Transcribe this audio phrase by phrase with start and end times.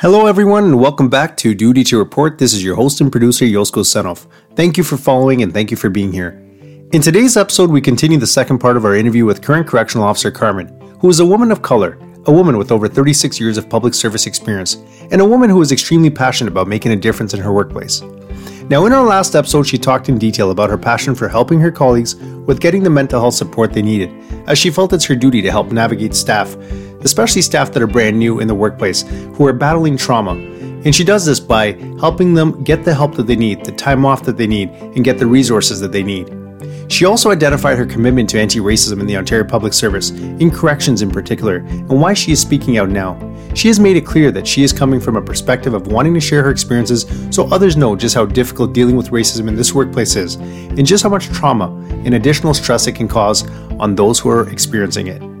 [0.00, 2.38] Hello, everyone, and welcome back to Duty to Report.
[2.38, 4.28] This is your host and producer, Yosko Senov.
[4.54, 6.40] Thank you for following and thank you for being here.
[6.92, 10.30] In today's episode, we continue the second part of our interview with current correctional officer
[10.30, 10.68] Carmen,
[11.00, 14.28] who is a woman of color, a woman with over 36 years of public service
[14.28, 14.76] experience,
[15.10, 18.00] and a woman who is extremely passionate about making a difference in her workplace.
[18.70, 21.72] Now, in our last episode, she talked in detail about her passion for helping her
[21.72, 24.12] colleagues with getting the mental health support they needed,
[24.46, 26.54] as she felt it's her duty to help navigate staff
[27.02, 29.02] especially staff that are brand new in the workplace
[29.34, 30.32] who are battling trauma.
[30.84, 34.06] And she does this by helping them get the help that they need, the time
[34.06, 36.34] off that they need, and get the resources that they need.
[36.88, 41.02] She also identified her commitment to anti racism in the Ontario Public Service, in corrections
[41.02, 43.18] in particular, and why she is speaking out now.
[43.54, 46.20] She has made it clear that she is coming from a perspective of wanting to
[46.20, 50.16] share her experiences so others know just how difficult dealing with racism in this workplace
[50.16, 51.66] is, and just how much trauma
[52.04, 55.37] and additional stress it can cause on those who are experiencing it.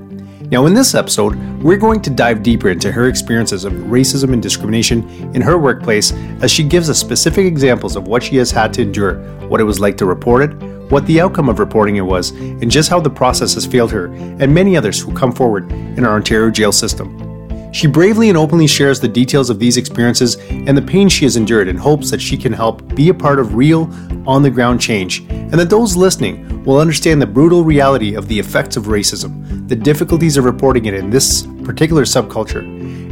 [0.50, 4.42] Now, in this episode, we're going to dive deeper into her experiences of racism and
[4.42, 8.72] discrimination in her workplace as she gives us specific examples of what she has had
[8.72, 9.16] to endure,
[9.48, 10.54] what it was like to report it,
[10.90, 14.06] what the outcome of reporting it was, and just how the process has failed her
[14.06, 17.27] and many others who come forward in our Ontario jail system.
[17.70, 21.36] She bravely and openly shares the details of these experiences and the pain she has
[21.36, 23.90] endured in hopes that she can help be a part of real,
[24.26, 28.38] on the ground change, and that those listening will understand the brutal reality of the
[28.38, 32.60] effects of racism, the difficulties of reporting it in this particular subculture,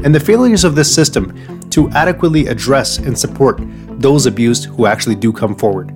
[0.04, 1.34] and the failures of this system
[1.70, 3.60] to adequately address and support
[3.98, 5.90] those abused who actually do come forward.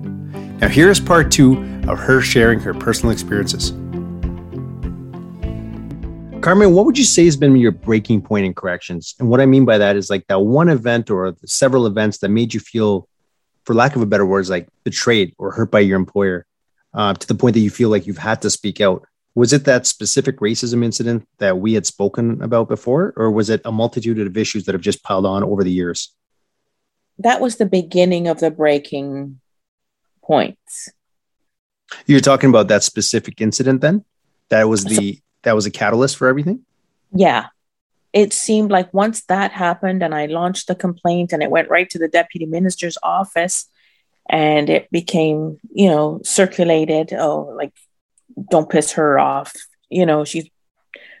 [0.59, 3.73] Now, here is part two of her sharing her personal experiences.
[6.41, 9.13] Carmen, what would you say has been your breaking point in corrections?
[9.19, 12.29] And what I mean by that is like that one event or several events that
[12.29, 13.07] made you feel
[13.63, 16.47] for lack of a better words, like betrayed or hurt by your employer
[16.95, 19.05] uh, to the point that you feel like you've had to speak out.
[19.35, 23.61] Was it that specific racism incident that we had spoken about before, or was it
[23.63, 26.13] a multitude of issues that have just piled on over the years?
[27.19, 29.39] That was the beginning of the breaking
[30.23, 30.89] points.
[32.07, 34.05] You're talking about that specific incident then?
[34.49, 36.65] That was the that was a catalyst for everything?
[37.13, 37.47] Yeah
[38.13, 41.89] it seemed like once that happened and I launched the complaint and it went right
[41.91, 43.69] to the deputy minister's office
[44.29, 47.73] and it became, you know, circulated, oh, like,
[48.49, 49.53] don't piss her off,
[49.89, 50.49] you know, she's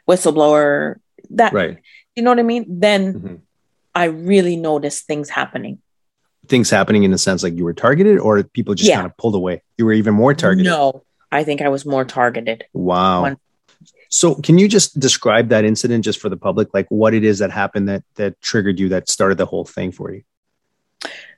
[0.07, 0.95] whistleblower,
[1.31, 1.77] that, right.
[2.15, 2.65] you know what I mean?
[2.67, 3.35] Then mm-hmm.
[3.95, 5.79] I really noticed things happening.
[6.47, 8.97] Things happening in the sense like you were targeted or people just yeah.
[8.97, 9.61] kind of pulled away?
[9.77, 10.69] You were even more targeted?
[10.69, 12.65] No, I think I was more targeted.
[12.73, 13.37] Wow.
[14.09, 17.39] So, can you just describe that incident just for the public, like what it is
[17.39, 20.23] that happened that that triggered you, that started the whole thing for you?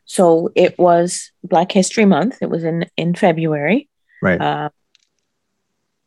[0.06, 2.38] So it was Black History Month.
[2.42, 3.90] It was in in February.
[4.22, 4.40] Right.
[4.40, 4.70] Uh,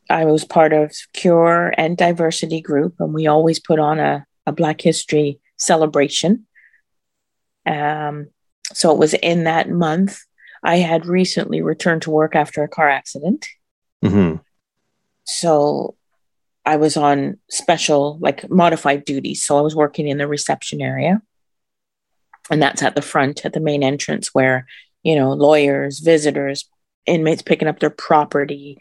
[0.09, 4.53] I was part of Cure and Diversity Group, and we always put on a, a
[4.53, 6.47] Black History celebration.
[7.65, 8.29] Um,
[8.73, 10.21] so it was in that month.
[10.63, 13.47] I had recently returned to work after a car accident.
[14.05, 14.37] Mm-hmm.
[15.25, 15.96] So
[16.67, 19.43] I was on special, like modified duties.
[19.43, 21.23] So I was working in the reception area.
[22.51, 24.67] And that's at the front, at the main entrance, where,
[25.03, 26.69] you know, lawyers, visitors,
[27.07, 28.79] inmates picking up their property.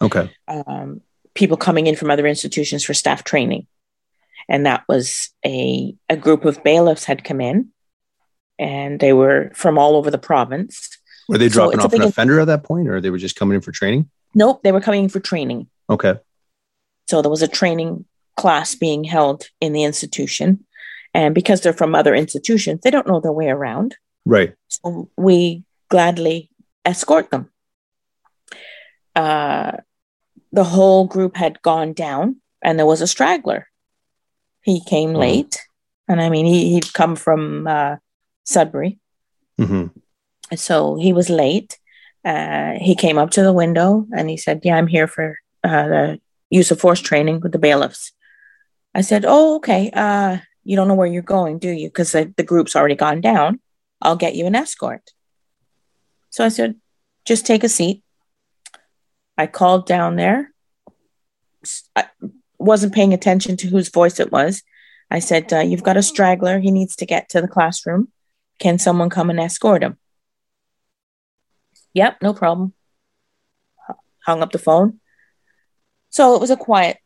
[0.00, 0.30] Okay.
[0.48, 1.02] Um,
[1.34, 3.66] people coming in from other institutions for staff training.
[4.48, 7.68] And that was a, a group of bailiffs had come in
[8.58, 10.98] and they were from all over the province.
[11.28, 13.54] Were they dropping so off an offender at that point or they were just coming
[13.54, 14.10] in for training?
[14.34, 15.68] Nope, they were coming in for training.
[15.88, 16.18] Okay.
[17.10, 18.04] So there was a training
[18.36, 20.64] class being held in the institution.
[21.12, 23.96] And because they're from other institutions, they don't know their way around.
[24.24, 24.54] Right.
[24.68, 26.50] So we gladly
[26.84, 27.50] escort them.
[29.16, 29.72] Uh,
[30.52, 33.66] the whole group had gone down, and there was a straggler.
[34.62, 35.18] He came oh.
[35.18, 35.66] late,
[36.06, 37.96] and I mean, he, he'd come from uh,
[38.44, 39.00] Sudbury.
[39.58, 39.98] Mm-hmm.
[40.54, 41.76] So he was late.
[42.24, 45.88] Uh, he came up to the window and he said, Yeah, I'm here for uh,
[45.88, 48.12] the use of force training with the bailiffs.
[48.94, 49.90] I said, Oh, okay.
[49.92, 51.88] Uh, you don't know where you're going, do you?
[51.88, 53.60] Because the, the group's already gone down.
[54.02, 55.12] I'll get you an escort.
[56.30, 56.76] So I said,
[57.24, 58.02] Just take a seat.
[59.38, 60.52] I called down there.
[61.94, 62.06] I
[62.58, 64.62] wasn't paying attention to whose voice it was.
[65.10, 66.58] I said, uh, You've got a straggler.
[66.58, 68.08] He needs to get to the classroom.
[68.58, 69.98] Can someone come and escort him?
[71.94, 72.74] Yep, no problem.
[74.24, 74.99] Hung up the phone.
[76.10, 76.98] So it was a quiet,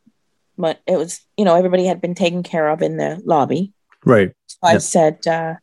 [0.59, 3.73] but it was, you know, everybody had been taken care of in the lobby.
[4.05, 4.33] Right.
[4.47, 5.55] So I said, uh,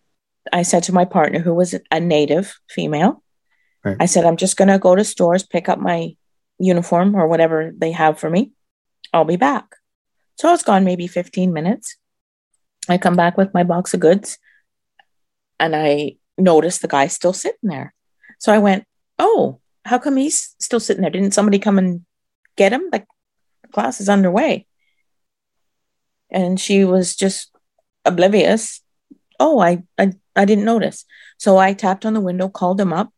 [0.53, 3.23] I said to my partner, who was a native female,
[3.83, 3.97] right.
[3.99, 6.15] I said, I'm just going to go to stores, pick up my
[6.59, 8.51] uniform or whatever they have for me.
[9.13, 9.75] I'll be back.
[10.37, 11.97] So I was gone maybe 15 minutes.
[12.89, 14.37] I come back with my box of goods
[15.59, 17.93] and I noticed the guy still sitting there.
[18.39, 18.85] So I went,
[19.19, 21.11] Oh, how come he's still sitting there?
[21.11, 22.05] Didn't somebody come and
[22.55, 22.89] get him?
[22.91, 23.05] Like
[23.71, 24.67] class is underway.
[26.29, 27.51] And she was just
[28.05, 28.81] oblivious.
[29.39, 31.05] Oh, I, I I didn't notice.
[31.37, 33.11] So I tapped on the window, called him up,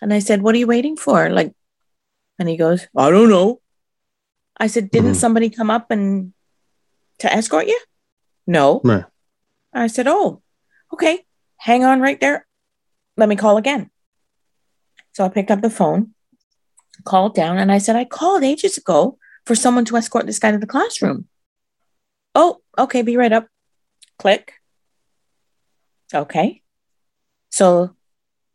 [0.00, 1.30] and I said, What are you waiting for?
[1.30, 1.52] Like,
[2.38, 3.60] and he goes, I don't know.
[4.56, 5.18] I said, Didn't mm-hmm.
[5.18, 6.32] somebody come up and
[7.18, 7.78] to escort you?
[8.46, 8.80] No.
[8.84, 9.04] Right.
[9.72, 10.42] I said, Oh,
[10.92, 11.24] okay.
[11.58, 12.46] Hang on right there.
[13.16, 13.90] Let me call again.
[15.12, 16.14] So I picked up the phone,
[17.04, 19.18] called down, and I said, I called ages ago
[19.48, 21.26] for someone to escort this guy to the classroom.
[22.34, 23.48] Oh, okay, be right up.
[24.18, 24.52] Click.
[26.14, 26.62] Okay.
[27.48, 27.96] So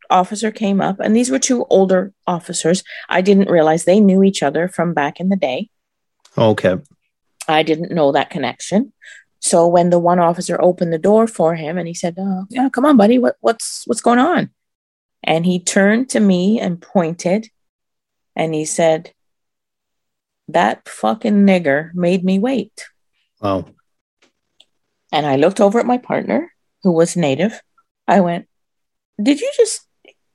[0.07, 2.83] officer came up, and these were two older officers.
[3.09, 5.71] I didn't realize they knew each other from back in the day.
[6.37, 6.77] Okay.
[7.47, 8.93] I didn't know that connection.
[9.39, 12.69] So when the one officer opened the door for him and he said, oh, yeah,
[12.69, 14.51] come on, buddy, what, what's what's going on?
[15.23, 17.49] And he turned to me and pointed
[18.35, 19.11] and he said,
[20.47, 22.85] That fucking nigger made me wait.
[23.41, 23.65] Wow.
[25.11, 26.51] And I looked over at my partner,
[26.83, 27.61] who was native.
[28.07, 28.47] I went,
[29.21, 29.87] Did you just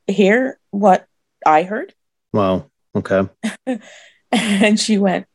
[0.07, 1.05] hear what
[1.45, 1.93] I heard?
[2.33, 2.69] Wow.
[2.95, 3.27] Okay.
[4.31, 5.27] and she went,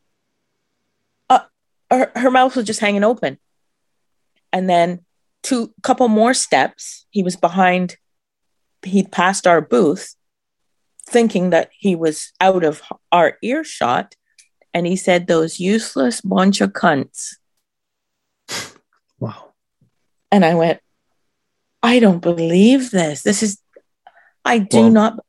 [1.31, 1.41] uh,
[1.91, 3.39] her, her mouth was just hanging open.
[4.53, 5.05] And then
[5.43, 7.97] two couple more steps, he was behind,
[8.83, 10.15] he'd passed our booth,
[11.07, 12.83] thinking that he was out of
[13.13, 14.15] our earshot.
[14.75, 17.37] And he said, Those useless bunch of cunts.
[19.19, 19.53] Wow.
[20.31, 20.81] And I went,
[21.83, 23.23] I don't believe this.
[23.23, 23.59] This is,
[24.45, 25.25] I do well, not.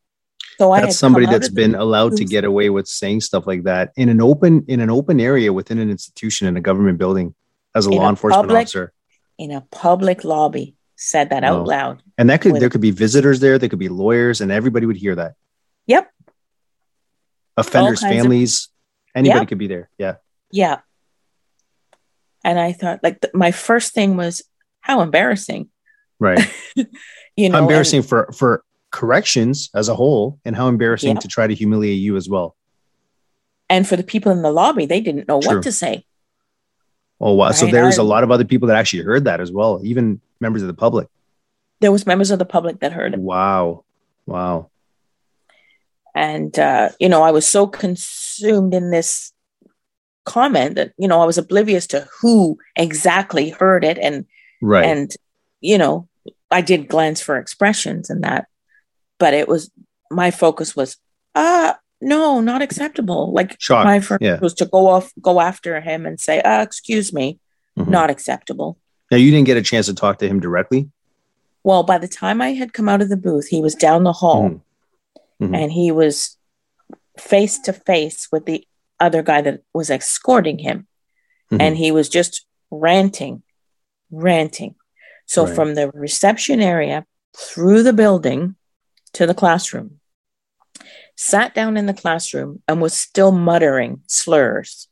[0.57, 3.92] So I that's somebody that's been allowed to get away with saying stuff like that
[3.97, 7.36] in an open in an open area within an institution in a government building
[7.75, 8.94] as a law a enforcement public, officer
[9.38, 12.01] in a public lobby said that out loud.
[12.18, 14.86] And that could with, there could be visitors there, there could be lawyers, and everybody
[14.86, 15.33] would hear that.
[15.88, 16.09] Yep.
[17.57, 18.69] Offenders, families,
[19.15, 19.89] anybody could be there.
[19.97, 20.15] Yeah.
[20.51, 20.79] Yeah.
[22.44, 24.44] And I thought, like, the, my first thing was
[24.81, 25.67] how embarrassing
[26.19, 26.39] right
[27.35, 31.19] you know how embarrassing and, for for corrections as a whole and how embarrassing yeah.
[31.19, 32.56] to try to humiliate you as well
[33.69, 35.56] and for the people in the lobby they didn't know True.
[35.56, 36.06] what to say
[37.19, 37.56] oh wow right?
[37.56, 40.21] so there's I, a lot of other people that actually heard that as well even
[40.39, 41.07] members of the public
[41.79, 43.83] there was members of the public that heard it wow
[44.25, 44.69] wow
[46.15, 49.31] and uh, you know i was so consumed in this
[50.25, 54.25] comment that you know i was oblivious to who exactly heard it and
[54.62, 55.15] right and
[55.65, 56.07] you know,
[56.51, 58.47] I did glance for expressions and that,
[59.17, 59.71] but it was
[60.12, 60.97] my focus was,
[61.33, 63.33] uh, no, not acceptable.
[63.33, 64.39] Like my first yeah.
[64.39, 67.39] was to go off, go after him and say, uh, excuse me,
[67.77, 67.89] mm-hmm.
[67.89, 68.77] not acceptable.
[69.09, 70.89] Now you didn't get a chance to talk to him directly.
[71.63, 74.13] Well, by the time I had come out of the booth, he was down the
[74.13, 74.57] hall mm-hmm.
[75.41, 75.55] Mm-hmm.
[75.55, 76.37] and he was
[77.17, 78.67] face to face with the
[78.99, 80.87] other guy that was escorting him.
[81.51, 81.61] Mm-hmm.
[81.61, 83.43] And he was just ranting,
[84.11, 84.75] ranting.
[85.25, 85.55] So right.
[85.55, 87.05] from the reception area
[87.35, 88.55] through the building
[89.13, 89.99] to the classroom,
[91.15, 94.88] sat down in the classroom and was still muttering slurs.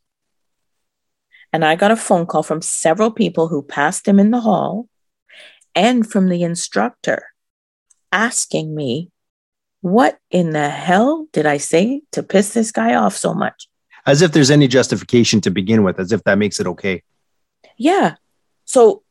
[1.51, 4.87] And I got a phone call from several people who passed him in the hall
[5.75, 7.27] and from the instructor
[8.11, 9.09] asking me,
[9.83, 13.67] What in the hell did I say to piss this guy off so much?
[14.05, 17.03] As if there's any justification to begin with, as if that makes it okay.
[17.75, 18.15] Yeah.
[18.63, 19.03] So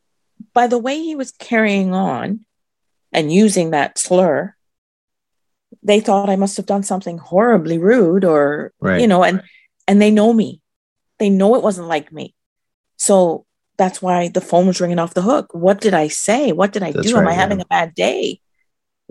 [0.55, 2.47] by the way he was carrying on
[3.12, 4.57] and using that slur,
[5.83, 8.99] they thought I must have done something horribly rude or, right.
[8.99, 9.43] you know, and,
[9.87, 10.62] and they know me.
[11.19, 12.35] They know it wasn't like me.
[12.97, 13.45] So
[13.76, 15.52] that's why the phone was ringing off the hook.
[15.52, 16.52] What did I say?
[16.52, 17.14] What did I that's do?
[17.14, 17.37] Right, Am I yeah.
[17.37, 18.41] having a bad day?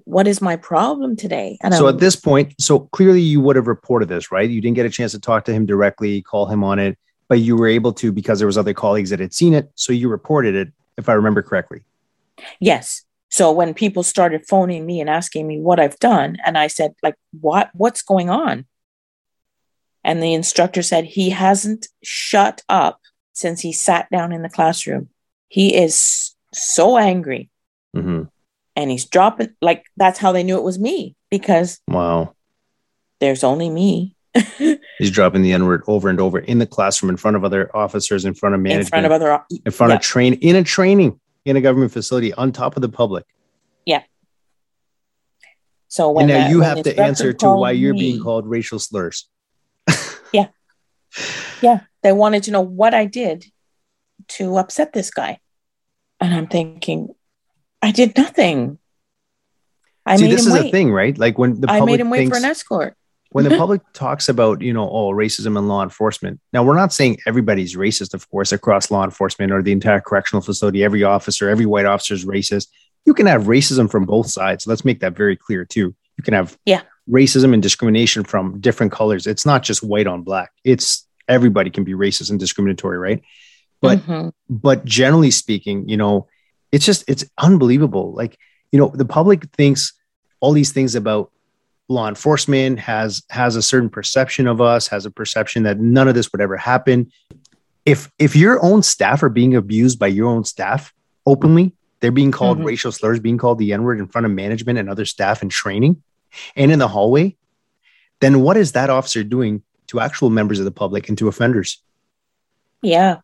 [0.06, 1.58] What is my problem today?
[1.62, 4.50] And so I'm, at this point, so clearly you would have reported this, right?
[4.50, 7.40] You didn't get a chance to talk to him directly, call him on it, but
[7.40, 9.72] you were able to because there was other colleagues that had seen it.
[9.76, 11.82] So you reported it if I remember correctly.
[12.60, 13.04] Yes.
[13.30, 16.94] So when people started phoning me and asking me what I've done, and I said,
[17.02, 18.66] like, what what's going on?
[20.04, 23.00] And the instructor said he hasn't shut up
[23.34, 25.10] since he sat down in the classroom.
[25.48, 27.50] He is so angry.
[27.96, 28.24] Mm-hmm.
[28.76, 32.36] And he's dropping like that's how they knew it was me because wow,
[33.20, 34.16] there's only me.
[34.98, 37.76] He's dropping the N word over and over in the classroom, in front of other
[37.76, 39.98] officers, in front of management, in front of other, in front yeah.
[39.98, 43.26] of train, in a training, in a government facility, on top of the public.
[43.86, 44.04] Yeah.
[45.90, 48.80] So when and now you have to answer to why you're me, being called racial
[48.80, 49.28] slurs.
[50.32, 50.48] yeah.
[51.62, 51.82] Yeah.
[52.02, 53.46] They wanted to know what I did
[54.30, 55.40] to upset this guy.
[56.22, 57.10] And I'm thinking,
[57.82, 58.78] I did nothing.
[60.06, 60.68] I See, this is wait.
[60.68, 61.18] a thing, right?
[61.18, 62.96] Like when the public I made him wait thinks, for an escort.
[63.32, 66.40] when the public talks about, you know, oh, racism in law enforcement.
[66.54, 70.42] Now, we're not saying everybody's racist, of course, across law enforcement or the entire correctional
[70.42, 70.84] facility.
[70.84, 72.68] Every officer, every white officer is racist.
[73.06, 74.66] You can have racism from both sides.
[74.66, 75.96] Let's make that very clear too.
[76.18, 79.28] You can have yeah racism and discrimination from different colors.
[79.28, 80.52] It's not just white on black.
[80.64, 83.22] It's everybody can be racist and discriminatory, right?
[83.82, 84.30] But mm-hmm.
[84.50, 86.28] but generally speaking, you know,
[86.72, 88.14] it's just it's unbelievable.
[88.14, 88.38] Like,
[88.72, 89.94] you know, the public thinks
[90.40, 91.32] all these things about
[91.90, 96.16] law enforcement has has a certain perception of us, has a perception that none of
[96.16, 97.12] this would ever happen.
[97.86, 100.94] If if your own staff are being abused by your own staff
[101.26, 102.68] openly, they're being called mm-hmm.
[102.68, 106.02] racial slurs, being called the N-word in front of management and other staff in training
[106.56, 107.36] and in the hallway,
[108.20, 111.82] then what is that officer doing to actual members of the public and to offenders?
[112.82, 113.18] Yeah.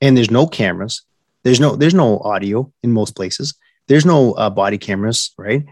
[0.00, 1.02] And there's no cameras.
[1.44, 3.54] There's no there's no audio in most places.
[3.88, 5.64] There's no uh, body cameras, right?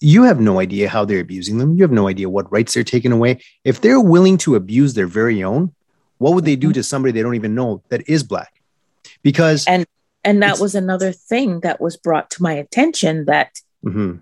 [0.00, 1.76] You have no idea how they're abusing them.
[1.76, 3.40] You have no idea what rights they're taking away.
[3.64, 5.72] If they're willing to abuse their very own,
[6.18, 6.74] what would they do mm-hmm.
[6.74, 8.52] to somebody they don't even know that is black?
[9.22, 9.86] Because and
[10.24, 14.18] and that was another thing that was brought to my attention that mm-hmm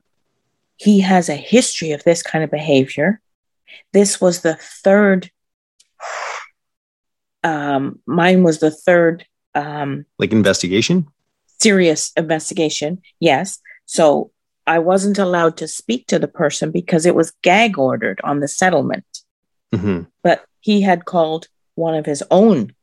[0.80, 3.20] he has a history of this kind of behavior.
[3.92, 5.30] This was the third,
[7.44, 9.26] um, mine was the third.
[9.54, 11.08] Um, like investigation?
[11.60, 13.58] Serious investigation, yes.
[13.86, 14.30] So
[14.66, 18.48] I wasn't allowed to speak to the person because it was gag ordered on the
[18.48, 19.04] settlement.
[19.74, 20.02] Mm-hmm.
[20.22, 22.74] But he had called one of his own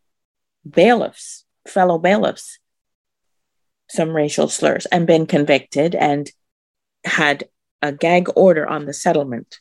[0.69, 2.59] bailiffs, fellow bailiffs,
[3.89, 6.29] some racial slurs and been convicted and
[7.05, 7.45] had
[7.81, 9.59] a gag order on the settlement.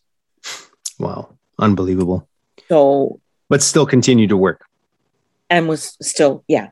[0.98, 2.28] Wow, unbelievable.
[2.68, 4.64] So, but still continue to work.
[5.48, 6.70] And was still, yeah.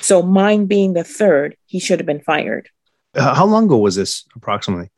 [0.00, 2.68] So, mine being the third, he should have been fired.
[3.14, 4.90] Uh, how long ago was this approximately?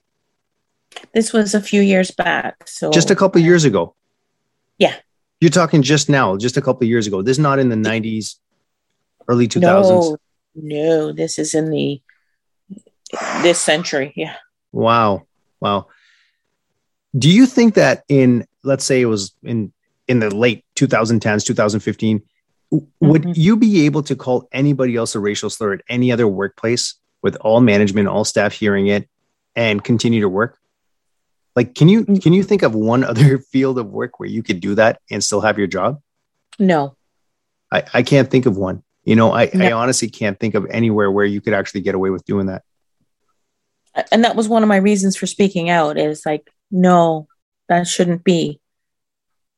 [1.15, 2.69] This was a few years back.
[2.69, 3.95] So, just a couple years ago.
[4.79, 4.95] Yeah.
[5.41, 7.23] You're talking just now, just a couple years ago.
[7.23, 8.37] This is not in the 90s,
[9.29, 9.63] early 2000s.
[9.65, 10.17] No,
[10.55, 12.01] no, this is in the
[13.43, 14.13] this century.
[14.17, 14.37] Yeah.
[14.73, 15.27] Wow.
[15.61, 15.89] Wow.
[17.17, 19.73] Do you think that in let's say it was in
[20.09, 22.23] in the late 2010s, 2015,
[23.01, 23.33] would mm-hmm.
[23.35, 27.37] you be able to call anybody else a racial slur at any other workplace with
[27.37, 29.09] all management, all staff hearing it
[29.55, 30.59] and continue to work?
[31.55, 32.23] Like can you mm.
[32.23, 35.23] can you think of one other field of work where you could do that and
[35.23, 36.01] still have your job?
[36.59, 36.97] No.
[37.71, 38.83] I, I can't think of one.
[39.05, 39.65] You know, I, no.
[39.65, 42.63] I honestly can't think of anywhere where you could actually get away with doing that
[44.11, 47.27] and that was one of my reasons for speaking out is like no
[47.69, 48.61] that shouldn't be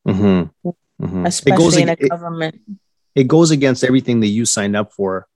[0.07, 0.69] mm-hmm.
[1.03, 1.27] Mm-hmm.
[1.27, 2.61] especially in a it, government
[3.15, 5.27] it goes against everything that you signed up for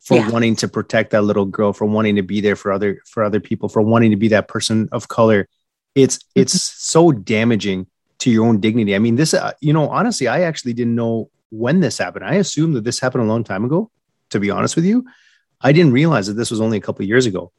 [0.00, 0.30] for yeah.
[0.30, 3.40] wanting to protect that little girl for wanting to be there for other for other
[3.40, 5.48] people for wanting to be that person of color
[5.94, 6.76] it's it's mm-hmm.
[6.78, 7.86] so damaging
[8.18, 11.30] to your own dignity i mean this uh, you know honestly i actually didn't know
[11.50, 13.90] when this happened i assumed that this happened a long time ago
[14.30, 15.04] to be honest with you
[15.60, 17.52] i didn't realize that this was only a couple years ago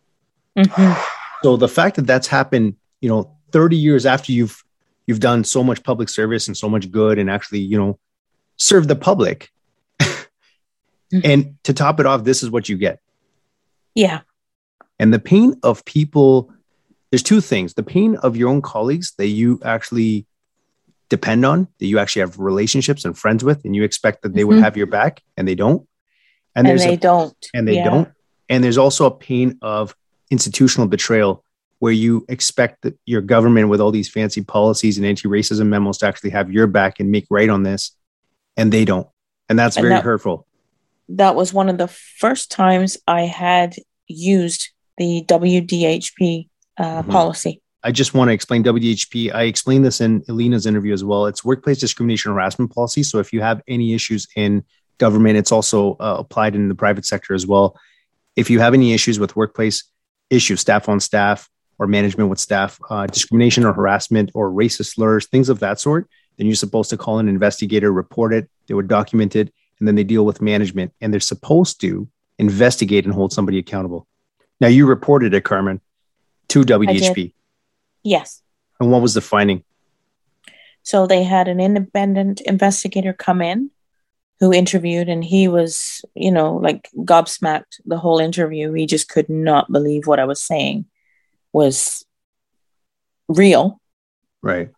[0.57, 1.01] Mm-hmm.
[1.43, 4.63] So the fact that that's happened, you know, 30 years after you've
[5.07, 7.99] you've done so much public service and so much good and actually, you know,
[8.55, 9.51] serve the public.
[11.13, 11.29] Mm-hmm.
[11.29, 12.99] And to top it off, this is what you get.
[13.95, 14.21] Yeah.
[14.99, 16.51] And the pain of people,
[17.11, 20.25] there's two things the pain of your own colleagues that you actually
[21.09, 24.41] depend on, that you actually have relationships and friends with, and you expect that they
[24.41, 24.49] mm-hmm.
[24.49, 25.87] would have your back and they don't.
[26.55, 27.49] And, and they a, don't.
[27.53, 27.89] And they yeah.
[27.89, 28.09] don't.
[28.49, 29.95] And there's also a pain of
[30.29, 31.43] institutional betrayal
[31.79, 36.07] where you expect that your government with all these fancy policies and anti-racism memos to
[36.07, 37.91] actually have your back and make right on this
[38.55, 39.07] and they don't
[39.49, 40.47] and that's and very that, hurtful
[41.17, 43.75] that was one of the first times i had
[44.07, 47.11] used the wdhp uh, mm-hmm.
[47.11, 47.61] policy.
[47.83, 51.25] I just want to explain wdhp i explained this in elina's interview as well.
[51.25, 53.03] It's workplace discrimination harassment policy.
[53.03, 54.63] So if you have any issues in
[54.97, 57.77] government it's also uh, applied in the private sector as well.
[58.35, 59.83] If you have any issues with workplace
[60.29, 65.27] issues, staff on staff or management with staff, uh, discrimination or harassment or racist slurs,
[65.27, 68.87] things of that sort, then you're supposed to call an investigator, report it, they would
[68.87, 69.53] document it,
[69.83, 70.93] and then they deal with management.
[71.01, 72.07] And they're supposed to
[72.39, 74.07] investigate and hold somebody accountable.
[74.61, 75.81] Now, you reported it, Carmen,
[76.47, 77.33] to WDHP.
[78.01, 78.41] Yes.
[78.79, 79.65] And what was the finding?
[80.83, 83.71] So they had an independent investigator come in
[84.39, 89.29] who interviewed and he was you know like gobsmacked the whole interview he just could
[89.29, 90.83] not believe what i was saying
[91.53, 92.03] was
[93.29, 93.79] real
[94.41, 94.71] right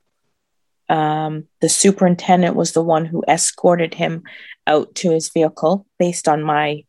[0.89, 4.23] um, the superintendent was the one who escorted him
[4.67, 6.83] out to his vehicle based on my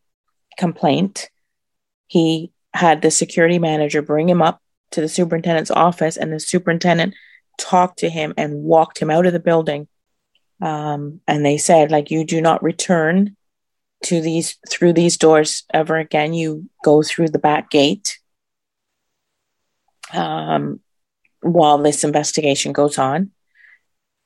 [0.58, 1.30] complaint
[2.06, 4.60] he had the security manager bring him up
[4.92, 7.14] to the superintendent's office, and the superintendent
[7.58, 9.88] talked to him and walked him out of the building.
[10.60, 13.36] Um, and they said, like, you do not return
[14.04, 16.34] to these through these doors ever again.
[16.34, 18.18] You go through the back gate.
[20.12, 20.80] Um,
[21.40, 23.32] while this investigation goes on,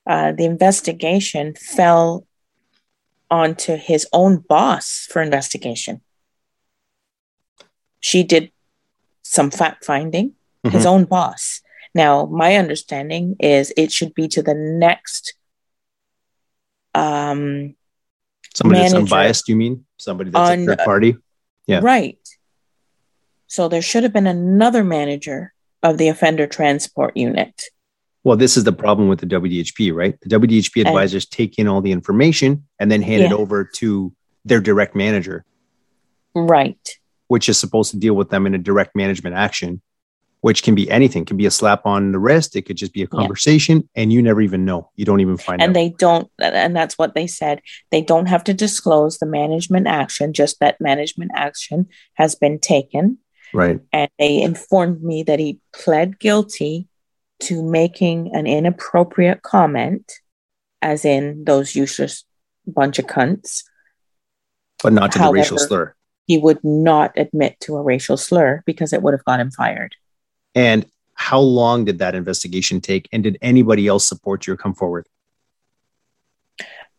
[0.06, 2.26] uh, the investigation fell
[3.30, 6.00] onto his own boss for investigation.
[8.00, 8.50] She did
[9.22, 10.30] some fact finding,
[10.64, 10.70] mm-hmm.
[10.70, 11.60] his own boss.
[11.94, 15.34] Now, my understanding is it should be to the next
[16.94, 17.76] um
[18.52, 19.84] somebody that's unbiased, you mean?
[19.96, 21.16] Somebody that's on, a third party?
[21.66, 21.80] Yeah.
[21.82, 22.18] Right.
[23.46, 25.52] So there should have been another manager
[25.82, 27.64] of the offender transport unit.
[28.22, 30.20] Well, this is the problem with the WDHP, right?
[30.20, 33.28] The WDHP advisors and, take in all the information and then hand yeah.
[33.28, 34.12] it over to
[34.44, 35.44] their direct manager.
[36.34, 36.98] Right.
[37.28, 39.80] Which is supposed to deal with them in a direct management action
[40.40, 42.92] which can be anything, it can be a slap on the wrist, it could just
[42.92, 44.02] be a conversation, yeah.
[44.02, 44.90] and you never even know.
[44.96, 45.74] You don't even find and out.
[45.74, 47.60] they don't, and that's what they said.
[47.90, 53.18] They don't have to disclose the management action, just that management action has been taken.
[53.52, 53.80] Right.
[53.92, 56.88] And they informed me that he pled guilty
[57.40, 60.12] to making an inappropriate comment,
[60.82, 62.24] as in those useless
[62.66, 63.64] bunch of cunts.
[64.82, 65.94] But not to However, the racial slur.
[66.26, 69.96] He would not admit to a racial slur because it would have got him fired.
[70.54, 73.08] And how long did that investigation take?
[73.12, 75.06] And did anybody else support you or come forward?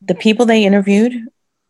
[0.01, 1.13] The people they interviewed,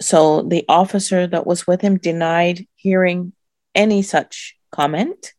[0.01, 3.34] so the officer that was with him denied hearing
[3.75, 5.34] any such comment.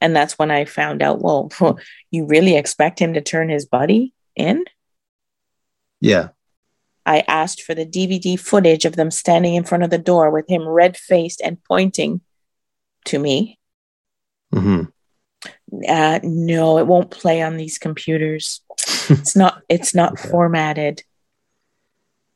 [0.00, 1.50] And that's when I found out, well,
[2.10, 4.64] you really expect him to turn his buddy in?
[6.00, 6.28] Yeah.
[7.04, 10.48] I asked for the DVD footage of them standing in front of the door with
[10.48, 12.20] him red faced and pointing
[13.06, 13.58] to me.
[14.54, 14.84] Mm-hmm.
[15.88, 18.60] Uh, no, it won't play on these computers.
[19.08, 19.62] it's not.
[19.68, 20.28] It's not okay.
[20.28, 21.02] formatted.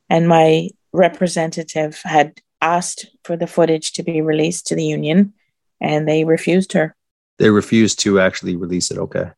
[0.09, 5.35] And my representative had asked for the footage to be released to the union,
[5.81, 6.95] and they refused her.
[7.43, 8.99] They refused to actually release it.
[8.99, 9.33] Okay.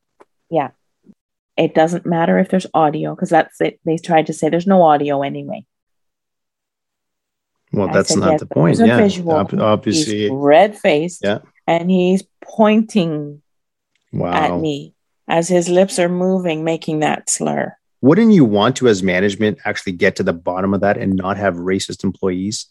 [0.50, 0.72] Yeah.
[1.56, 3.80] It doesn't matter if there's audio because that's it.
[3.86, 5.64] They tried to say there's no audio anyway.
[7.72, 8.78] Well, that's said, not yes, the point.
[8.78, 9.32] Yeah, visual.
[9.32, 11.22] obviously, red faced.
[11.24, 13.40] Yeah, and he's pointing
[14.12, 14.32] wow.
[14.32, 14.94] at me
[15.26, 17.74] as his lips are moving, making that slur.
[18.02, 21.38] Wouldn't you want to, as management, actually get to the bottom of that and not
[21.38, 22.66] have racist employees?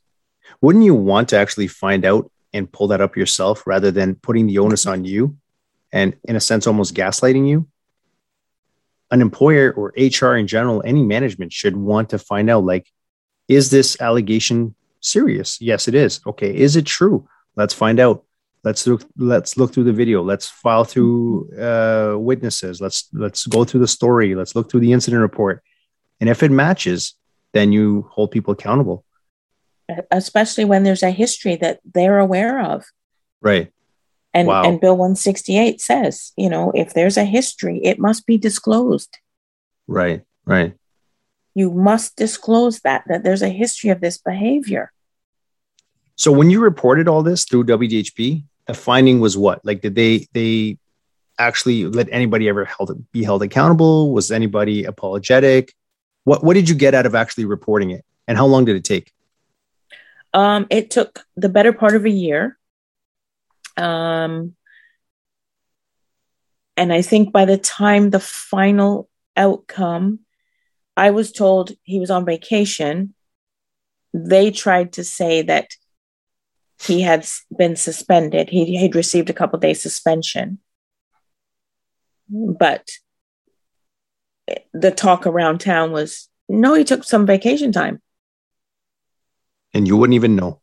[0.61, 4.47] Wouldn't you want to actually find out and pull that up yourself rather than putting
[4.47, 5.37] the onus on you
[5.91, 7.67] and, in a sense, almost gaslighting you?
[9.11, 12.87] An employer or HR in general, any management should want to find out like,
[13.47, 15.61] is this allegation serious?
[15.61, 16.21] Yes, it is.
[16.25, 16.55] Okay.
[16.55, 17.27] Is it true?
[17.55, 18.25] Let's find out
[18.63, 23.63] let's look let's look through the video let's file through uh, witnesses let's let's go
[23.63, 25.61] through the story let's look through the incident report
[26.19, 27.15] and if it matches
[27.53, 29.03] then you hold people accountable
[30.11, 32.85] especially when there's a history that they're aware of
[33.41, 33.71] right
[34.33, 34.63] and wow.
[34.63, 39.19] and bill 168 says you know if there's a history it must be disclosed
[39.87, 40.73] right right
[41.55, 44.91] you must disclose that that there's a history of this behavior
[46.15, 49.63] so when you reported all this through WDHP, the finding was what?
[49.65, 50.77] Like, did they they
[51.39, 54.13] actually let anybody ever held be held accountable?
[54.13, 55.73] Was anybody apologetic?
[56.23, 58.83] What what did you get out of actually reporting it, and how long did it
[58.83, 59.11] take?
[60.33, 62.57] Um, it took the better part of a year.
[63.77, 64.55] Um,
[66.75, 70.19] and I think by the time the final outcome,
[70.97, 73.13] I was told he was on vacation.
[74.13, 75.69] They tried to say that
[76.81, 78.49] he had been suspended.
[78.49, 80.59] He had received a couple days suspension.
[82.29, 82.89] But
[84.73, 88.01] the talk around town was no, he took some vacation time.
[89.73, 90.61] And you wouldn't even know.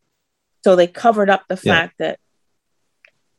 [0.65, 1.75] So they covered up the yeah.
[1.75, 2.19] fact that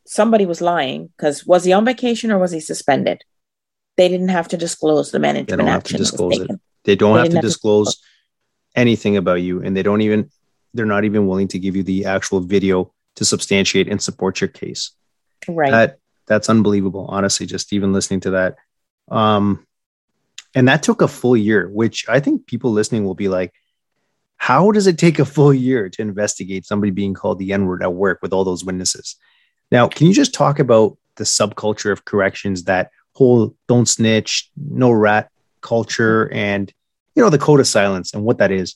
[0.06, 3.24] somebody was lying because was he on vacation or was he suspended?
[3.98, 6.52] They didn't have to disclose the management they don't have to disclose it.
[6.84, 8.02] They don't they have to have disclose to
[8.76, 10.30] anything about you, and they don't even
[10.74, 14.48] they're not even willing to give you the actual video to substantiate and support your
[14.48, 14.92] case.
[15.48, 15.72] Right.
[15.72, 18.56] That that's unbelievable, honestly, just even listening to that.
[19.10, 19.68] Um,
[20.56, 23.54] and that took a full year, which I think people listening will be like,
[24.42, 27.84] how does it take a full year to investigate somebody being called the N word
[27.84, 29.16] at work with all those witnesses?
[29.72, 34.92] Now, can you just talk about the subculture of corrections, that whole don't snitch, no
[34.92, 35.30] rat
[35.62, 36.74] culture, and
[37.16, 38.76] you know, the code of silence and what that is?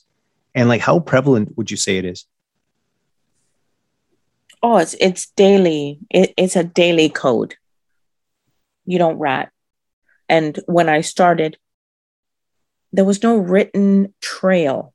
[0.56, 2.24] and like how prevalent would you say it is
[4.62, 5.98] Oh, it's it's daily.
[6.08, 7.54] It, it's a daily code.
[8.86, 9.52] You don't rat.
[10.30, 11.58] And when I started,
[12.90, 14.94] there was no written trail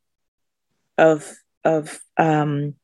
[1.01, 1.29] of
[1.65, 2.75] of um,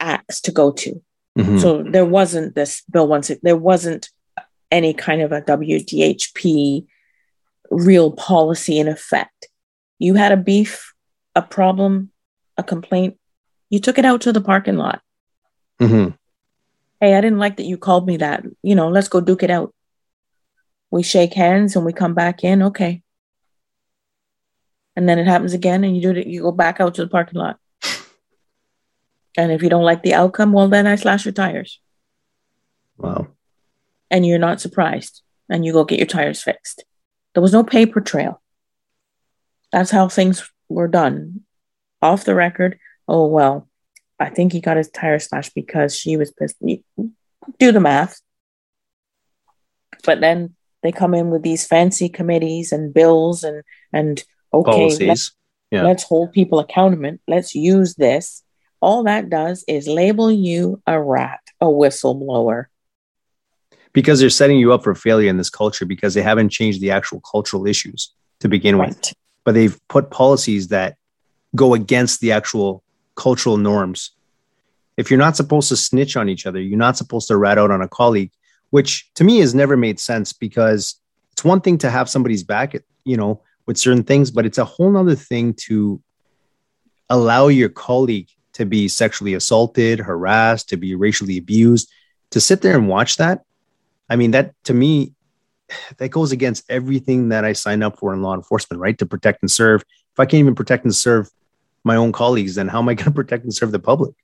[0.00, 1.00] acts to go to.
[1.38, 1.58] Mm-hmm.
[1.58, 4.08] So there wasn't this bill once there wasn't
[4.70, 6.86] any kind of a WDHP
[7.70, 9.48] real policy in effect.
[9.98, 10.92] You had a beef,
[11.36, 12.10] a problem,
[12.56, 13.18] a complaint,
[13.70, 15.00] you took it out to the parking lot.
[15.80, 16.14] Mm-hmm.
[17.00, 18.44] Hey, I didn't like that you called me that.
[18.62, 19.74] You know, let's go duke it out.
[20.90, 22.62] We shake hands and we come back in.
[22.62, 23.02] Okay.
[24.96, 27.08] And then it happens again and you do it, you go back out to the
[27.08, 27.58] parking lot.
[29.36, 31.80] And if you don't like the outcome, well, then I slash your tires.
[32.96, 33.28] Wow.
[34.10, 35.22] And you're not surprised.
[35.48, 36.84] And you go get your tires fixed.
[37.34, 38.40] There was no paper trail.
[39.72, 41.40] That's how things were done.
[42.00, 42.78] Off the record.
[43.08, 43.68] Oh, well,
[44.20, 46.56] I think he got his tire slashed because she was pissed.
[47.58, 48.20] Do the math.
[50.04, 54.22] But then they come in with these fancy committees and bills and, and
[54.54, 55.32] okay, let's,
[55.70, 55.82] yeah.
[55.82, 57.18] let's hold people accountable.
[57.26, 58.44] Let's use this
[58.84, 62.66] all that does is label you a rat, a whistleblower.
[63.94, 66.90] Because they're setting you up for failure in this culture because they haven't changed the
[66.90, 68.90] actual cultural issues to begin right.
[68.90, 69.14] with.
[69.44, 70.98] But they've put policies that
[71.56, 72.82] go against the actual
[73.14, 74.10] cultural norms.
[74.98, 77.70] If you're not supposed to snitch on each other, you're not supposed to rat out
[77.70, 78.32] on a colleague,
[78.68, 80.96] which to me has never made sense because
[81.32, 84.64] it's one thing to have somebody's back, you know, with certain things, but it's a
[84.64, 86.02] whole other thing to
[87.08, 91.90] allow your colleague to be sexually assaulted, harassed, to be racially abused,
[92.30, 93.42] to sit there and watch that.
[94.08, 95.12] I mean, that to me,
[95.98, 98.96] that goes against everything that I signed up for in law enforcement, right?
[98.98, 99.84] To protect and serve.
[100.12, 101.28] If I can't even protect and serve
[101.82, 104.14] my own colleagues, then how am I going to protect and serve the public?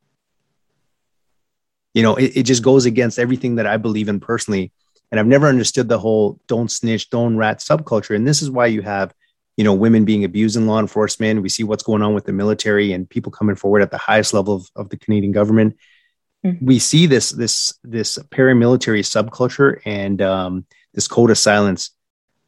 [1.92, 4.72] You know, it, it just goes against everything that I believe in personally.
[5.10, 8.14] And I've never understood the whole don't snitch, don't rat subculture.
[8.14, 9.12] And this is why you have
[9.60, 11.42] you know women being abused in law enforcement.
[11.42, 14.32] We see what's going on with the military and people coming forward at the highest
[14.32, 15.76] level of, of the canadian government.
[16.42, 16.64] Mm-hmm.
[16.64, 21.90] we see this this this paramilitary subculture and um, this code of silence.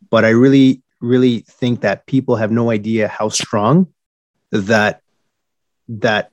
[0.09, 3.88] But i really really think that people have no idea how strong
[4.51, 5.03] that
[5.88, 6.31] that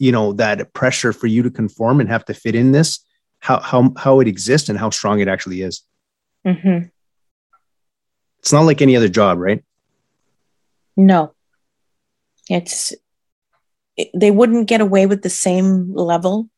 [0.00, 2.98] you know that pressure for you to conform and have to fit in this
[3.38, 5.82] how how how it exists and how strong it actually is.
[6.44, 6.88] Mm-hmm.
[8.40, 9.62] it's not like any other job right
[10.96, 11.34] no.
[12.48, 12.92] It's
[13.96, 16.48] it, they wouldn't get away with the same level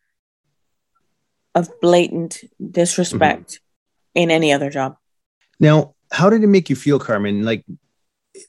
[1.55, 4.23] of blatant disrespect mm-hmm.
[4.23, 4.97] in any other job.
[5.59, 7.45] Now, how did it make you feel, Carmen?
[7.45, 7.65] Like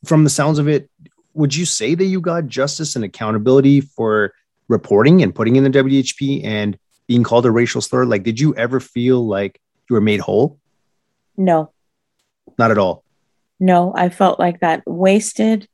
[0.05, 0.89] from the sounds of it,
[1.33, 4.33] would you say that you got justice and accountability for
[4.67, 8.05] reporting and putting in the WHP and being called a racial slur?
[8.05, 10.59] Like, did you ever feel like you were made whole?
[11.37, 11.71] No.
[12.57, 13.03] Not at all.
[13.59, 15.67] No, I felt like that wasted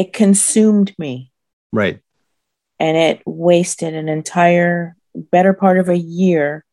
[0.00, 1.30] it consumed me.
[1.72, 2.00] Right.
[2.78, 6.64] And it wasted an entire better part of a year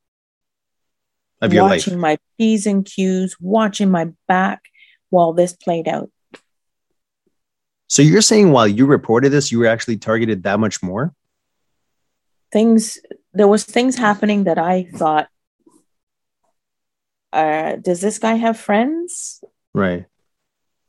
[1.42, 2.02] of your watching life.
[2.02, 4.62] my P's and Q's, watching my back
[5.10, 6.10] while this played out.
[7.90, 11.14] So you're saying while you reported this, you were actually targeted that much more?
[12.54, 12.98] Things
[13.34, 15.28] there was things happening that I thought,
[17.34, 19.44] uh, does this guy have friends?
[19.74, 20.06] Right.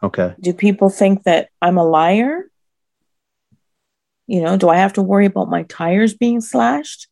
[0.02, 0.34] Okay.
[0.40, 2.50] Do people think that I'm a liar?
[4.26, 7.08] You know, do I have to worry about my tires being slashed?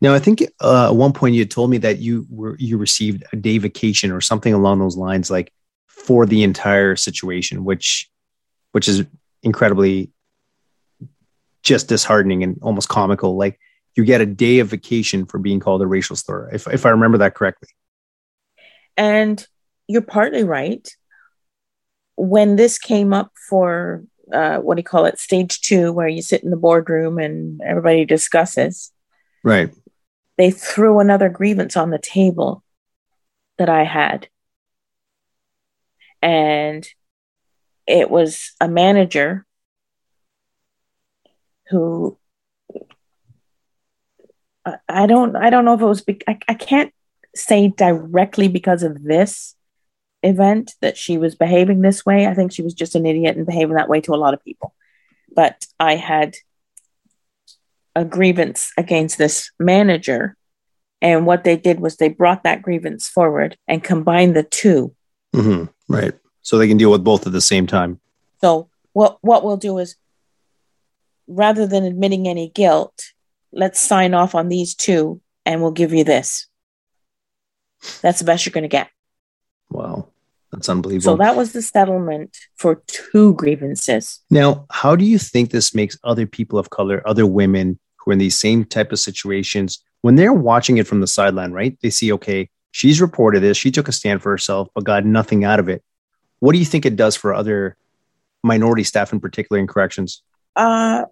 [0.00, 3.22] Now, I think uh, at one point you told me that you were you received
[3.32, 5.52] a day vacation or something along those lines, like
[5.86, 8.10] for the entire situation, which
[8.72, 9.04] which is
[9.44, 10.10] incredibly
[11.62, 13.36] just disheartening and almost comical.
[13.36, 13.60] Like
[13.94, 16.90] you get a day of vacation for being called a racial slur, if if I
[16.90, 17.68] remember that correctly.
[18.96, 19.46] And
[19.88, 20.88] you're partly right.
[22.16, 26.22] When this came up for uh, what do you call it, stage two, where you
[26.22, 28.92] sit in the boardroom and everybody discusses,
[29.42, 29.70] right?
[30.38, 32.62] They threw another grievance on the table
[33.58, 34.28] that I had,
[36.20, 36.86] and
[37.86, 39.44] it was a manager
[41.68, 42.18] who
[44.88, 46.92] I don't I don't know if it was I, I can't
[47.34, 49.56] say directly because of this
[50.22, 52.26] event that she was behaving this way.
[52.26, 54.44] I think she was just an idiot and behaving that way to a lot of
[54.44, 54.74] people.
[55.34, 56.36] But I had
[57.94, 60.36] a grievance against this manager.
[61.00, 64.94] And what they did was they brought that grievance forward and combined the 2
[65.34, 65.64] mm-hmm.
[65.92, 66.14] Right.
[66.42, 68.00] So they can deal with both at the same time.
[68.40, 69.96] So what what we'll do is
[71.26, 73.12] rather than admitting any guilt,
[73.52, 76.46] let's sign off on these two and we'll give you this.
[78.00, 78.88] That's the best you're going to get.
[79.70, 80.08] Wow.
[80.52, 81.14] That's unbelievable.
[81.14, 84.20] So that was the settlement for two grievances.
[84.30, 88.12] Now, how do you think this makes other people of color, other women who are
[88.12, 91.78] in these same type of situations, when they're watching it from the sideline, right?
[91.80, 95.44] They see, okay, she's reported this, she took a stand for herself, but got nothing
[95.44, 95.82] out of it.
[96.40, 97.76] What do you think it does for other
[98.42, 100.22] minority staff in particular in corrections?
[100.54, 101.04] Uh,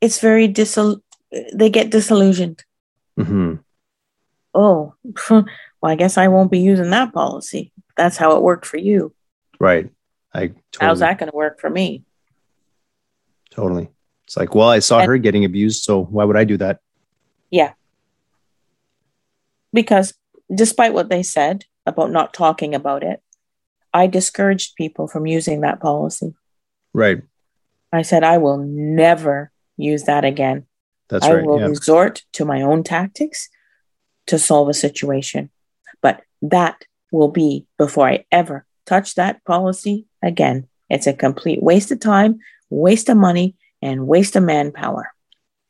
[0.00, 1.00] it's very disil.
[1.52, 2.64] They get disillusioned.
[3.18, 3.56] Mm-hmm.
[4.54, 4.94] Oh,
[5.30, 5.44] well,
[5.82, 7.72] I guess I won't be using that policy.
[7.96, 9.14] That's how it worked for you.
[9.60, 9.90] Right.
[10.32, 10.48] I.
[10.48, 12.04] Totally, How's that going to work for me?
[13.50, 13.88] Totally.
[14.24, 16.80] It's like, well, I saw and, her getting abused, so why would I do that?
[17.50, 17.72] Yeah.
[19.72, 20.14] Because
[20.52, 23.22] despite what they said about not talking about it,
[23.92, 26.34] I discouraged people from using that policy.
[26.92, 27.22] Right.
[27.92, 30.66] I said, I will never use that again.
[31.08, 31.44] That's I right.
[31.44, 31.66] I will yeah.
[31.66, 33.48] resort to my own tactics
[34.26, 35.50] to solve a situation.
[36.02, 40.68] But that will be before I ever touch that policy again.
[40.90, 45.10] It's a complete waste of time, waste of money, and waste of manpower.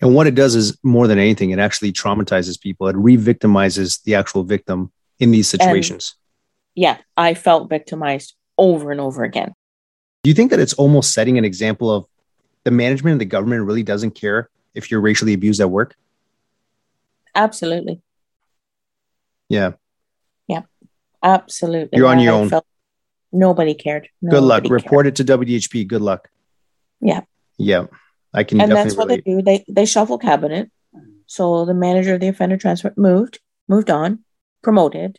[0.01, 2.89] And what it does is more than anything, it actually traumatizes people.
[2.89, 6.17] It re victimizes the actual victim in these situations.
[6.77, 9.53] And yeah, I felt victimized over and over again.
[10.25, 12.07] Do you think that it's almost setting an example of
[12.65, 15.95] the management and the government really doesn't care if you're racially abused at work?
[17.35, 18.01] Absolutely.
[19.49, 19.73] Yeah.
[21.25, 21.99] Absolutely.
[21.99, 22.51] You're on your own.
[23.33, 24.09] Nobody cared.
[24.23, 24.63] Nobody Good luck.
[24.63, 24.71] Cared.
[24.71, 25.89] Report it to WHP.
[25.89, 26.29] Good luck.
[27.01, 27.23] Yeah.
[27.59, 27.87] Yeah.
[28.33, 29.25] I can And that's what relate.
[29.25, 29.43] they do.
[29.43, 30.71] They they shuffle cabinet.
[31.27, 34.21] So the manager of the offender transfer moved, moved on,
[34.63, 35.19] promoted,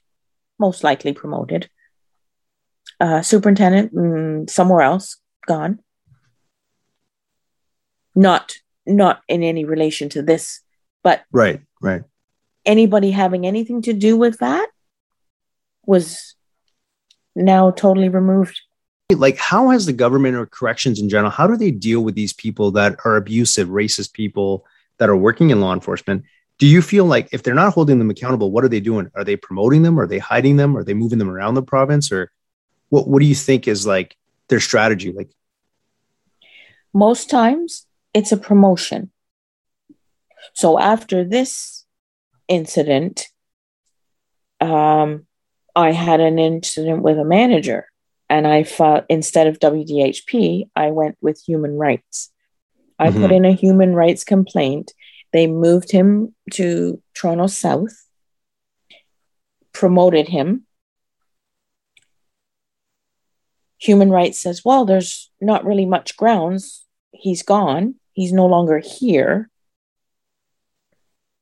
[0.60, 1.70] most likely promoted
[3.00, 5.80] uh, superintendent mm, somewhere else, gone.
[8.14, 8.54] Not
[8.86, 10.62] not in any relation to this,
[11.04, 12.04] but right, right.
[12.66, 14.70] Anybody having anything to do with that
[15.88, 16.36] was
[17.36, 18.60] now totally removed.
[19.12, 21.30] Like, how has the government or corrections in general?
[21.30, 24.66] How do they deal with these people that are abusive, racist people
[24.98, 26.24] that are working in law enforcement?
[26.58, 29.24] do you feel like if they're not holding them accountable what are they doing are
[29.24, 32.32] they promoting them are they hiding them are they moving them around the province or
[32.90, 34.16] what what do you think is like
[34.48, 35.30] their strategy like
[36.94, 39.12] most times it's a promotion
[40.54, 41.86] so after this
[42.48, 43.28] incident
[44.62, 45.26] um
[45.76, 47.88] i had an incident with a manager
[48.30, 52.32] and i fought instead of wdhp i went with human rights
[53.00, 53.22] i mm-hmm.
[53.22, 54.92] put in a human rights complaint
[55.34, 58.08] they moved him to toronto south
[59.74, 60.66] promoted him
[63.86, 66.86] human rights says, well, there's not really much grounds.
[67.12, 67.96] He's gone.
[68.14, 69.50] He's no longer here.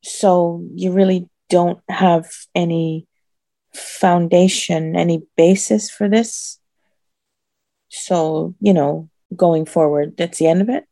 [0.04, 3.08] So you really don't have any
[3.76, 6.60] foundation, any basis for this.
[7.90, 10.86] So, you know, going forward, that's the end of it.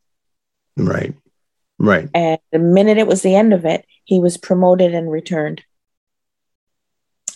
[0.76, 1.14] Right.
[1.78, 2.08] Right.
[2.14, 5.62] And the minute it was the end of it, he was promoted and returned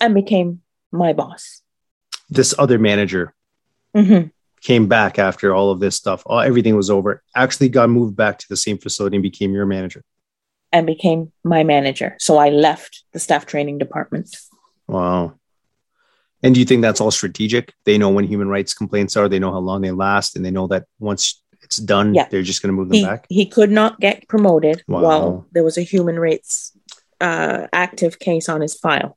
[0.00, 0.60] and became
[0.92, 1.62] my boss.
[2.28, 3.34] This other manager
[3.94, 4.28] mm-hmm.
[4.60, 6.22] came back after all of this stuff.
[6.26, 7.22] All, everything was over.
[7.34, 10.02] Actually, got moved back to the same facility and became your manager.
[10.72, 12.16] And became my manager.
[12.18, 14.36] So I left the staff training department.
[14.88, 15.38] Wow.
[16.42, 17.72] And do you think that's all strategic?
[17.84, 20.50] They know when human rights complaints are, they know how long they last, and they
[20.50, 22.28] know that once it's done, yeah.
[22.30, 23.26] they're just going to move them he, back.
[23.28, 25.00] He could not get promoted wow.
[25.00, 26.76] while there was a human rights
[27.20, 29.16] uh, active case on his file.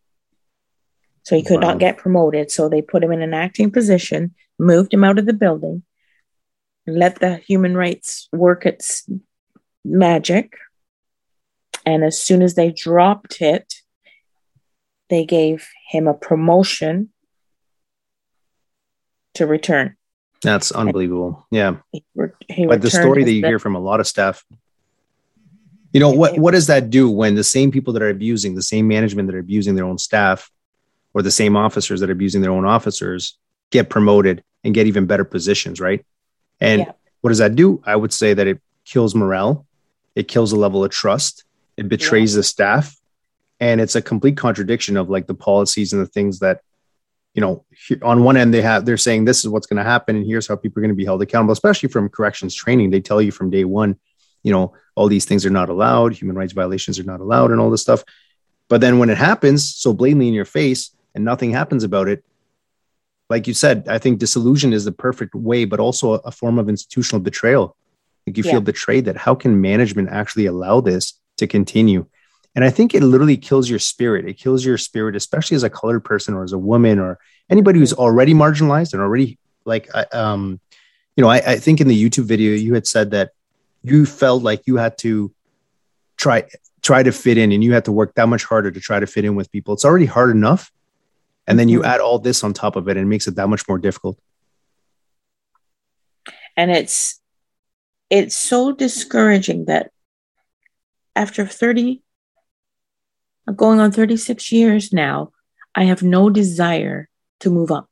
[1.24, 1.70] So he could wow.
[1.70, 2.50] not get promoted.
[2.50, 5.84] So they put him in an acting position moved him out of the building,
[6.86, 9.10] let the human rights work its
[9.86, 10.54] magic.
[11.86, 13.76] And as soon as they dropped it,
[15.10, 17.10] they gave him a promotion
[19.36, 19.96] to return.
[20.42, 21.46] That's unbelievable.
[21.52, 21.78] Yeah.
[21.92, 24.46] He re- he but the story that you hear from a lot of staff,
[25.92, 28.62] you know, what, what does that do when the same people that are abusing, the
[28.62, 30.50] same management that are abusing their own staff,
[31.14, 33.38] or the same officers that are abusing their own officers
[33.72, 36.06] get promoted and get even better positions, right?
[36.62, 36.92] And yeah.
[37.22, 37.82] what does that do?
[37.86, 39.66] I would say that it kills morale,
[40.16, 41.44] it kills a level of trust,
[41.78, 42.38] it betrays yeah.
[42.38, 42.96] the staff,
[43.60, 46.62] and it's a complete contradiction of like the policies and the things that
[47.34, 47.66] you know
[48.04, 50.48] on one end they have they're saying this is what's going to happen and here's
[50.48, 53.32] how people are going to be held accountable especially from corrections training they tell you
[53.32, 53.98] from day one
[54.44, 57.60] you know all these things are not allowed human rights violations are not allowed and
[57.60, 58.04] all this stuff
[58.68, 62.24] but then when it happens so blatantly in your face and nothing happens about it
[63.30, 66.68] like you said, I think disillusion is the perfect way, but also a, form of
[66.68, 67.76] institutional betrayal.
[68.26, 68.54] Like you yeah.
[68.54, 72.08] feel betrayed that how can management actually allow this to continue?
[72.56, 74.28] And I think it literally kills your spirit.
[74.28, 77.80] It kills your spirit, especially as a colored person or as a woman or anybody
[77.80, 80.60] who's already marginalized and already like, um,
[81.16, 83.32] you know, I, I think in the YouTube video you had said that
[83.84, 85.32] you felt like you had to
[86.18, 86.44] try
[86.82, 89.08] try to fit in and you had to work that much harder to try to
[89.08, 89.74] fit in with people.
[89.74, 90.72] It's already hard enough.
[91.46, 91.90] And then you mm-hmm.
[91.90, 94.18] add all this on top of it and it makes it that much more difficult.
[96.56, 97.20] And it's
[98.10, 99.92] it's so discouraging that
[101.16, 102.02] after 30
[103.56, 105.32] going on 36 years now,
[105.76, 107.10] I have no desire
[107.42, 107.90] to move up.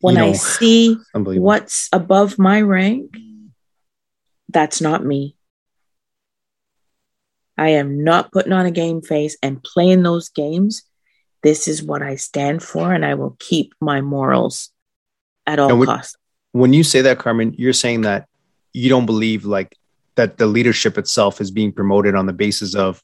[0.00, 3.16] When you know, I see what's above my rank,
[4.48, 5.36] that's not me.
[7.56, 10.82] I am not putting on a game face and playing those games.
[11.42, 14.70] This is what I stand for, and I will keep my morals
[15.46, 16.16] at all when, costs.
[16.52, 18.26] When you say that, Carmen, you're saying that
[18.72, 19.76] you don't believe like
[20.14, 23.02] that the leadership itself is being promoted on the basis of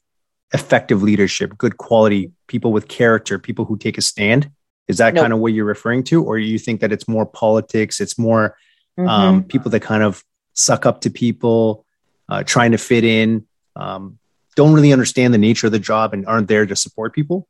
[0.53, 4.51] effective leadership, good quality people with character, people who take a stand.
[4.87, 5.23] Is that nope.
[5.23, 8.01] kind of what you're referring to, or you think that it's more politics?
[8.01, 8.57] It's more
[8.97, 9.07] mm-hmm.
[9.07, 11.85] um, people that kind of suck up to people,
[12.27, 14.17] uh, trying to fit in, um,
[14.55, 17.47] don't really understand the nature of the job, and aren't there to support people.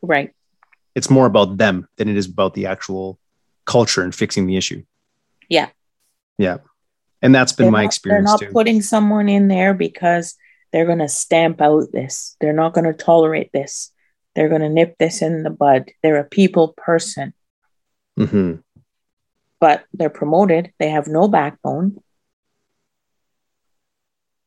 [0.00, 0.32] Right.
[0.94, 3.18] It's more about them than it is about the actual
[3.66, 4.82] culture and fixing the issue.
[5.48, 5.68] Yeah.
[6.38, 6.58] Yeah.
[7.22, 8.26] And that's been they're my not, experience.
[8.26, 8.52] They're not too.
[8.52, 10.34] putting someone in there because
[10.72, 12.36] they're going to stamp out this.
[12.40, 13.92] They're not going to tolerate this.
[14.34, 15.90] They're going to nip this in the bud.
[16.02, 17.34] They're a people person.
[18.18, 18.56] Mm-hmm.
[19.58, 20.72] But they're promoted.
[20.78, 21.98] They have no backbone.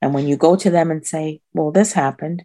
[0.02, 2.44] And when you go to them and say, well, this happened,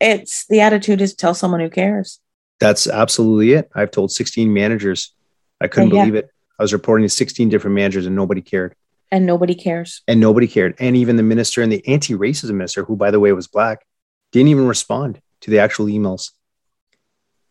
[0.00, 2.20] it's the attitude is tell someone who cares.
[2.60, 3.70] That's absolutely it.
[3.74, 5.14] I've told 16 managers.
[5.60, 6.30] I couldn't yeah, believe it.
[6.58, 8.74] I was reporting to 16 different managers and nobody cared.
[9.14, 10.02] And nobody cares.
[10.08, 10.74] And nobody cared.
[10.80, 13.86] And even the minister and the anti racism minister, who, by the way, was black,
[14.32, 16.32] didn't even respond to the actual emails.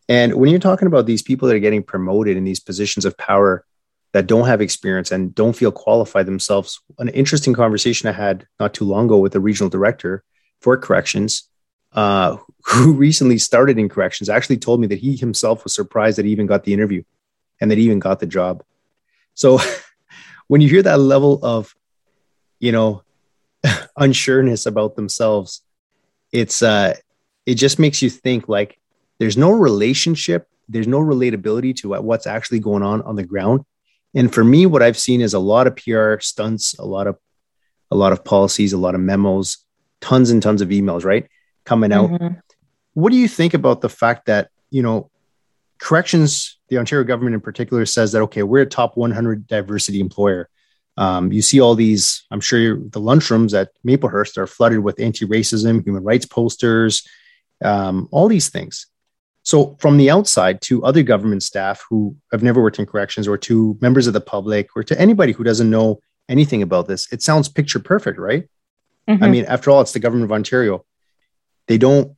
[0.06, 3.16] And when you're talking about these people that are getting promoted in these positions of
[3.16, 3.64] power
[4.12, 8.74] that don't have experience and don't feel qualified themselves, an interesting conversation I had not
[8.74, 10.22] too long ago with the regional director
[10.60, 11.48] for corrections,
[11.92, 16.26] uh, who recently started in corrections, actually told me that he himself was surprised that
[16.26, 17.02] he even got the interview
[17.58, 18.62] and that he even got the job.
[19.32, 19.60] So
[20.48, 21.74] when you hear that level of,
[22.58, 23.02] you know,
[23.98, 25.62] unsureness about themselves,
[26.32, 26.94] it's uh,
[27.46, 28.78] it just makes you think like
[29.18, 33.64] there's no relationship, there's no relatability to what's actually going on on the ground.
[34.14, 37.18] And for me, what I've seen is a lot of PR stunts, a lot of
[37.90, 39.58] a lot of policies, a lot of memos,
[40.00, 41.28] tons and tons of emails, right,
[41.64, 42.10] coming out.
[42.10, 42.34] Mm-hmm.
[42.94, 45.10] What do you think about the fact that you know
[45.78, 50.48] corrections, the Ontario government in particular, says that okay, we're a top 100 diversity employer.
[50.96, 52.24] Um, you see all these.
[52.30, 57.06] I'm sure the lunchrooms at Maplehurst are flooded with anti-racism, human rights posters,
[57.64, 58.86] um, all these things.
[59.42, 63.36] So, from the outside to other government staff who have never worked in corrections, or
[63.38, 67.22] to members of the public, or to anybody who doesn't know anything about this, it
[67.22, 68.48] sounds picture perfect, right?
[69.08, 69.22] Mm-hmm.
[69.22, 70.84] I mean, after all, it's the government of Ontario.
[71.66, 72.16] They don't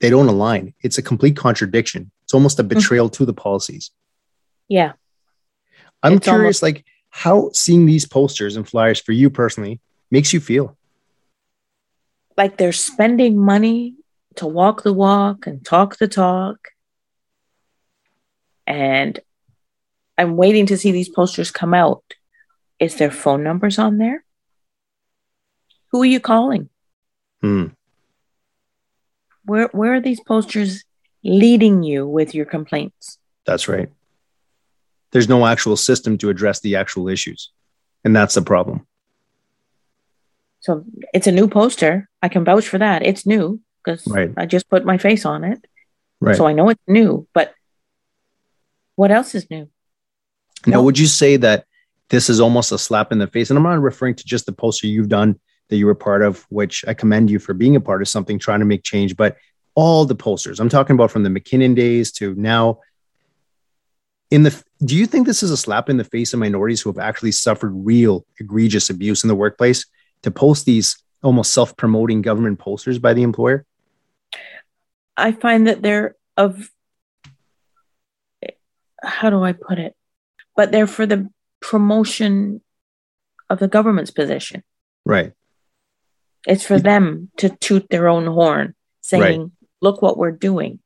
[0.00, 0.74] they don't align.
[0.80, 2.10] It's a complete contradiction.
[2.30, 2.78] It's almost a mm-hmm.
[2.78, 3.24] betrayal mm-hmm.
[3.24, 3.90] to the policies.
[4.68, 4.92] Yeah.
[6.00, 9.80] I'm it's curious, almost- like how seeing these posters and flyers for you personally
[10.12, 10.76] makes you feel.
[12.36, 13.96] Like they're spending money
[14.36, 16.68] to walk the walk and talk the talk.
[18.64, 19.18] And
[20.16, 22.04] I'm waiting to see these posters come out.
[22.78, 24.24] Is there phone numbers on there?
[25.90, 26.68] Who are you calling?
[27.40, 27.66] Hmm.
[29.44, 30.84] Where where are these posters
[31.22, 33.18] leading you with your complaints?
[33.44, 33.88] That's right.
[35.12, 37.50] There's no actual system to address the actual issues.
[38.04, 38.86] And that's the problem.
[40.60, 42.08] So it's a new poster.
[42.22, 43.04] I can vouch for that.
[43.04, 44.30] It's new because right.
[44.36, 45.64] I just put my face on it.
[46.20, 46.36] Right.
[46.36, 47.54] So I know it's new, but
[48.94, 49.68] what else is new?
[50.66, 51.64] Now, would you say that
[52.10, 53.48] this is almost a slap in the face?
[53.48, 55.40] And I'm not referring to just the poster you've done
[55.70, 58.38] that you were part of, which I commend you for being a part of something,
[58.38, 59.38] trying to make change, but
[59.80, 60.60] all the posters.
[60.60, 62.80] I'm talking about from the McKinnon days to now.
[64.30, 66.90] In the, do you think this is a slap in the face of minorities who
[66.90, 69.86] have actually suffered real egregious abuse in the workplace
[70.22, 73.64] to post these almost self-promoting government posters by the employer?
[75.16, 76.70] I find that they're of
[79.02, 79.96] how do I put it?
[80.54, 82.60] But they're for the promotion
[83.48, 84.62] of the government's position.
[85.06, 85.32] Right.
[86.46, 89.50] It's for them to toot their own horn, saying, right.
[89.80, 90.80] Look what we're doing.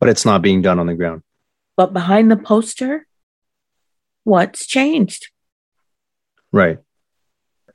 [0.00, 1.22] But it's not being done on the ground.
[1.76, 3.06] But behind the poster,
[4.24, 5.28] what's changed?
[6.52, 6.78] Right.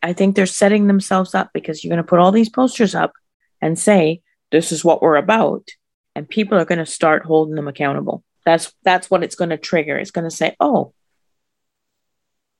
[0.01, 3.13] I think they're setting themselves up because you're going to put all these posters up
[3.61, 5.69] and say, this is what we're about.
[6.15, 8.23] And people are going to start holding them accountable.
[8.45, 9.97] That's that's what it's going to trigger.
[9.97, 10.93] It's going to say, oh,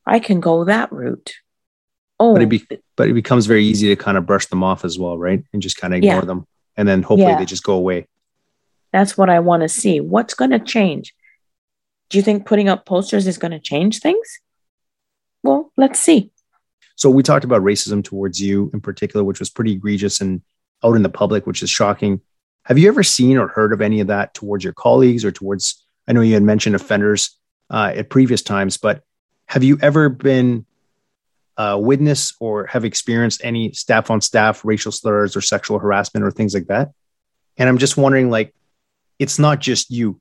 [0.05, 1.33] I can go that route.
[2.19, 4.63] Oh, but it, oh, be, but it becomes very easy to kind of brush them
[4.63, 5.43] off as well, right?
[5.51, 6.21] And just kind of ignore yeah.
[6.21, 6.47] them,
[6.77, 7.37] and then hopefully yeah.
[7.37, 8.07] they just go away.
[8.91, 9.99] That's what I want to see.
[9.99, 11.13] What's going to change?
[12.09, 14.39] Do you think putting up posters is going to change things?
[15.41, 16.31] Well, let's see.
[16.95, 20.41] So we talked about racism towards you in particular, which was pretty egregious and
[20.83, 22.21] out in the public, which is shocking.
[22.65, 25.83] Have you ever seen or heard of any of that towards your colleagues or towards?
[26.07, 27.37] I know you had mentioned offenders
[27.69, 29.03] uh, at previous times, but
[29.47, 30.65] have you ever been
[31.57, 36.31] a witness or have experienced any staff on staff racial slurs or sexual harassment or
[36.31, 36.91] things like that?
[37.57, 38.53] And I'm just wondering, like,
[39.19, 40.19] it's not just you.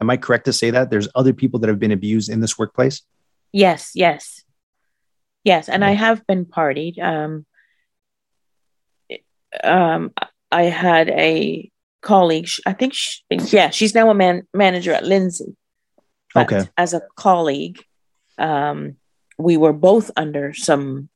[0.00, 2.58] Am I correct to say that there's other people that have been abused in this
[2.58, 3.02] workplace?
[3.52, 4.44] Yes, yes,
[5.42, 5.68] yes.
[5.70, 7.02] And I have been partied.
[7.02, 7.46] Um,
[9.64, 10.12] um,
[10.52, 11.70] I had a
[12.02, 12.48] colleague.
[12.66, 15.56] I think, she, yeah, she's now a man manager at Lindsay.
[16.34, 16.68] But okay.
[16.76, 17.82] As a colleague,
[18.36, 18.96] um,
[19.38, 21.08] we were both under some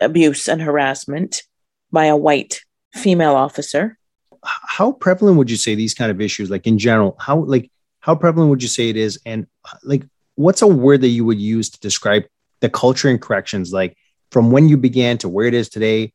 [0.00, 1.42] abuse and harassment
[1.90, 2.60] by a white
[2.94, 3.98] female officer.
[4.44, 8.16] How prevalent would you say these kind of issues like in general how like how
[8.16, 9.20] prevalent would you say it is?
[9.24, 9.46] And
[9.84, 10.04] like
[10.34, 12.24] what's a word that you would use to describe
[12.60, 13.96] the culture in corrections like
[14.30, 16.12] from when you began to where it is today?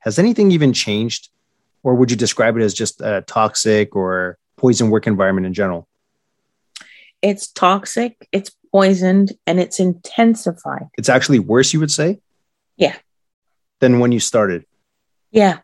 [0.00, 1.28] Has anything even changed?
[1.84, 5.88] Or would you describe it as just a toxic or poison work environment in general
[7.22, 12.18] it's toxic it's poisoned and it's intensified it's actually worse you would say
[12.76, 12.96] yeah
[13.80, 14.64] than when you started
[15.30, 15.58] yeah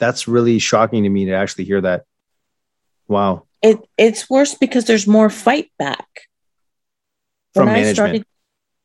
[0.00, 2.04] that's really shocking to me to actually hear that.
[3.06, 3.44] Wow.
[3.62, 6.08] It it's worse because there's more fight back.
[7.54, 7.90] From when management.
[7.90, 8.24] I started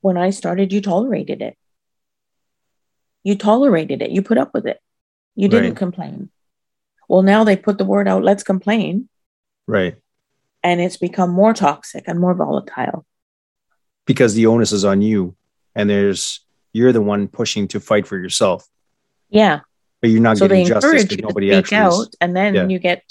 [0.01, 1.57] when I started, you tolerated it.
[3.23, 4.11] You tolerated it.
[4.11, 4.79] You put up with it.
[5.35, 5.77] You didn't right.
[5.77, 6.29] complain.
[7.09, 9.09] Well, now they put the word out, let's complain.
[9.67, 9.95] Right.
[10.65, 13.05] And it's become more toxic and more volatile.
[14.05, 15.35] Because the onus is on you
[15.75, 16.41] and there's
[16.73, 18.67] you're the one pushing to fight for yourself.
[19.29, 19.61] Yeah
[20.05, 22.67] but you're not so getting justice because nobody speak actually out, is, and then yeah.
[22.67, 23.03] you get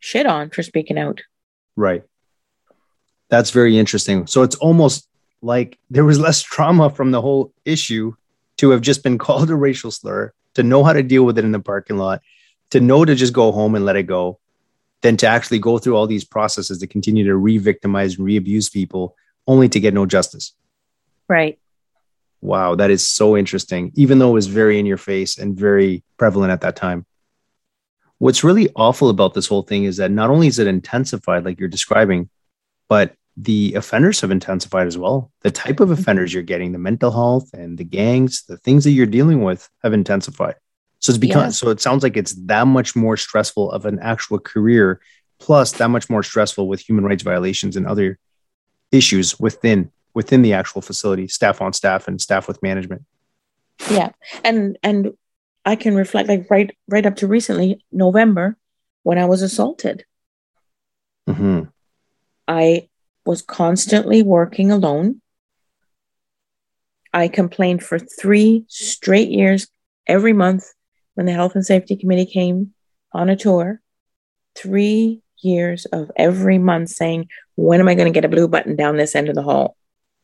[0.00, 1.20] shit on for speaking out.
[1.76, 2.02] Right.
[3.28, 4.26] That's very interesting.
[4.26, 5.08] So it's almost
[5.40, 8.14] like there was less trauma from the whole issue
[8.56, 11.44] to have just been called a racial slur, to know how to deal with it
[11.44, 12.22] in the parking lot,
[12.70, 14.40] to know to just go home and let it go,
[15.06, 19.14] than to actually go through all these processes to continue to re-victimize and re-abuse people
[19.46, 20.52] only to get no justice.
[21.28, 21.60] Right.
[22.40, 26.02] Wow, that is so interesting, even though it was very in your face and very
[26.16, 27.06] prevalent at that time.
[28.18, 31.60] What's really awful about this whole thing is that not only is it intensified, like
[31.60, 32.28] you're describing,
[32.88, 35.30] but the offenders have intensified as well.
[35.42, 36.00] The type of mm-hmm.
[36.00, 39.70] offenders you're getting, the mental health and the gangs, the things that you're dealing with
[39.84, 40.56] have intensified.
[41.00, 41.50] So it's become yeah.
[41.50, 45.00] so it sounds like it's that much more stressful of an actual career,
[45.38, 48.18] plus that much more stressful with human rights violations and other
[48.92, 53.04] issues within within the actual facility, staff on staff and staff with management.
[53.90, 54.12] Yeah.
[54.42, 55.12] And and
[55.64, 58.56] I can reflect like right right up to recently, November,
[59.02, 60.04] when I was assaulted.
[61.28, 61.64] Mm-hmm.
[62.48, 62.88] I
[63.24, 65.20] was constantly working alone.
[67.12, 69.68] I complained for three straight years
[70.06, 70.72] every month
[71.16, 72.72] when the Health and Safety Committee came
[73.12, 73.82] on a tour.
[74.54, 78.76] Three years of every month saying, When am I going to get a blue button
[78.76, 79.76] down this end of the hall?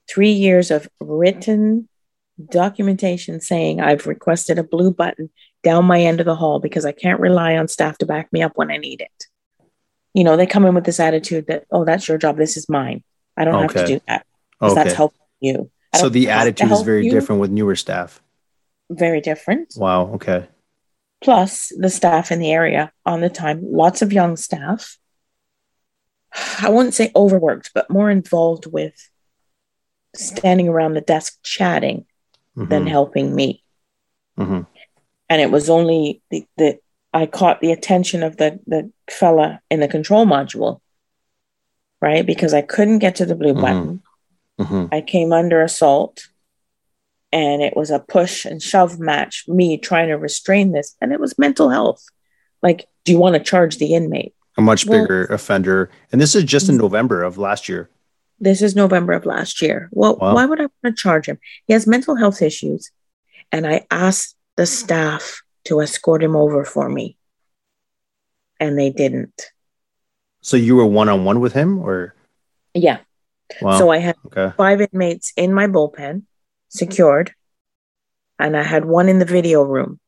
[0.09, 1.89] three years of written
[2.51, 5.31] documentation saying I've requested a blue button
[5.63, 8.43] down my end of the hall because I can't rely on staff to back me
[8.43, 9.27] up when I need it.
[10.15, 12.37] You know, they come in with this attitude that, oh, that's your job.
[12.37, 13.03] This is mine.
[13.37, 13.79] I don't okay.
[13.79, 14.85] have to do that because okay.
[14.85, 15.71] that's helping you.
[15.95, 17.11] So the attitude is very you.
[17.11, 18.21] different with newer staff.
[18.91, 19.75] Very different.
[19.77, 20.13] Wow.
[20.15, 20.47] Okay.
[21.23, 24.99] Plus the staff in the area on the time, lots of young staff.
[26.61, 28.95] I wouldn't say overworked, but more involved with
[30.15, 32.07] standing around the desk chatting
[32.57, 32.69] mm-hmm.
[32.69, 33.63] than helping me.
[34.39, 34.63] Mm-hmm.
[35.29, 36.79] And it was only the, the
[37.13, 40.81] I caught the attention of the the fella in the control module,
[42.01, 42.25] right?
[42.25, 43.61] Because I couldn't get to the blue mm-hmm.
[43.61, 44.03] button.
[44.61, 44.87] Mm-hmm.
[44.95, 46.29] I came under assault,
[47.33, 49.45] and it was a push and shove match.
[49.49, 52.05] Me trying to restrain this, and it was mental health.
[52.63, 54.35] Like, do you want to charge the inmate?
[54.59, 56.83] A much well, bigger offender, and this is just in mm-hmm.
[56.83, 57.89] November of last year.
[58.43, 59.89] This is November of last year.
[59.93, 60.35] Well, wow.
[60.35, 61.39] why would I want to charge him?
[61.67, 62.91] He has mental health issues.
[63.53, 67.17] And I asked the staff to escort him over for me.
[68.59, 69.53] And they didn't.
[70.41, 72.17] So you were one on one with him or?
[72.75, 72.99] Yeah.
[73.61, 73.79] Wow.
[73.79, 74.53] So I had okay.
[74.57, 76.23] five inmates in my bullpen.
[76.73, 77.35] Secured,
[78.39, 80.01] and I had one in the video room.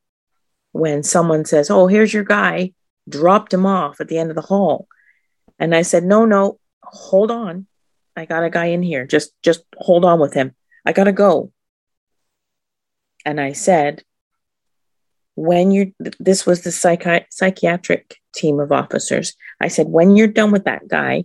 [0.72, 2.72] When someone says, "Oh, here's your guy,"
[3.08, 4.88] dropped him off at the end of the hall,
[5.58, 7.66] and I said, "No, no, hold on,
[8.16, 9.06] I got a guy in here.
[9.06, 10.54] Just, just hold on with him.
[10.84, 11.52] I gotta go."
[13.26, 14.02] And I said,
[15.36, 15.86] when you're
[16.20, 20.86] this was the psychi- psychiatric team of officers i said when you're done with that
[20.88, 21.24] guy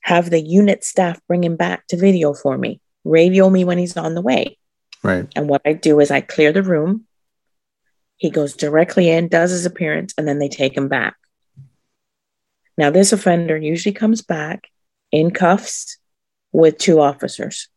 [0.00, 3.96] have the unit staff bring him back to video for me radio me when he's
[3.96, 4.56] on the way
[5.02, 5.26] right.
[5.36, 7.06] And what i do is i clear the room.
[8.16, 11.16] He goes directly in does his appearance and then they take him back.
[12.76, 14.68] Now this offender usually comes back
[15.10, 15.98] in cuffs
[16.52, 17.68] with two officers.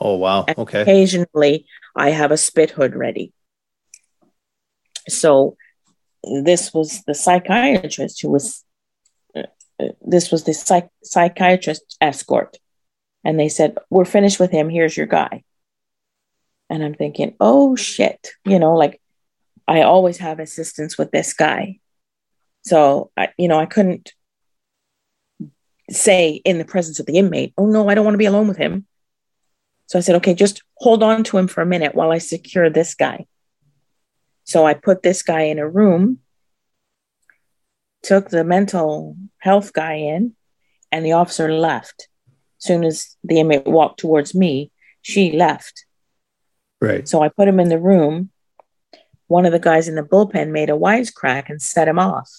[0.00, 0.44] Oh wow.
[0.56, 0.82] Okay.
[0.82, 3.32] occasionally i have a spit hood ready.
[5.08, 5.56] So
[6.44, 8.64] this was the psychiatrist who was
[9.34, 9.42] uh,
[10.02, 12.58] this was the psych- psychiatrist escort.
[13.24, 14.68] And they said we're finished with him.
[14.68, 15.44] Here's your guy
[16.72, 19.00] and i'm thinking oh shit you know like
[19.68, 21.78] i always have assistance with this guy
[22.62, 24.12] so i you know i couldn't
[25.90, 28.48] say in the presence of the inmate oh no i don't want to be alone
[28.48, 28.86] with him
[29.86, 32.68] so i said okay just hold on to him for a minute while i secure
[32.70, 33.26] this guy
[34.44, 36.18] so I put this guy in a room,
[38.02, 40.34] took the mental health guy in,
[40.90, 42.08] and the officer left.
[42.58, 44.70] Soon as the inmate walked towards me,
[45.00, 45.84] she left.
[46.82, 47.08] Right.
[47.08, 48.30] So I put him in the room.
[49.28, 52.30] One of the guys in the bullpen made a wisecrack and set him off.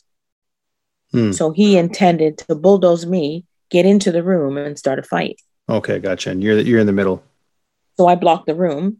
[1.11, 1.31] Hmm.
[1.31, 5.39] So he intended to bulldoze me, get into the room, and start a fight.
[5.69, 6.31] Okay, gotcha.
[6.31, 7.23] And you're you're in the middle.
[7.97, 8.97] So I blocked the room,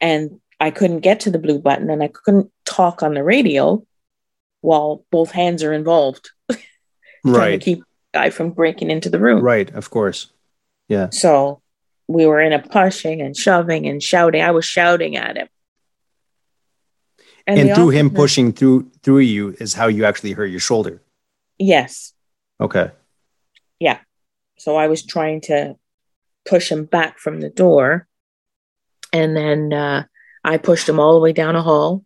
[0.00, 3.84] and I couldn't get to the blue button and I couldn't talk on the radio
[4.60, 6.30] while both hands are involved.
[7.24, 7.52] right.
[7.52, 9.42] to keep the guy from breaking into the room.
[9.42, 10.30] Right, of course.
[10.88, 11.10] Yeah.
[11.10, 11.60] So
[12.08, 14.42] we were in a pushing and shoving and shouting.
[14.42, 15.48] I was shouting at him.
[17.46, 21.02] And, and through him pushing through through you is how you actually hurt your shoulder.
[21.58, 22.14] Yes.
[22.60, 22.90] Okay.
[23.78, 23.98] Yeah.
[24.56, 25.76] So I was trying to
[26.46, 28.06] push him back from the door.
[29.12, 30.04] And then uh,
[30.42, 32.04] I pushed him all the way down a hall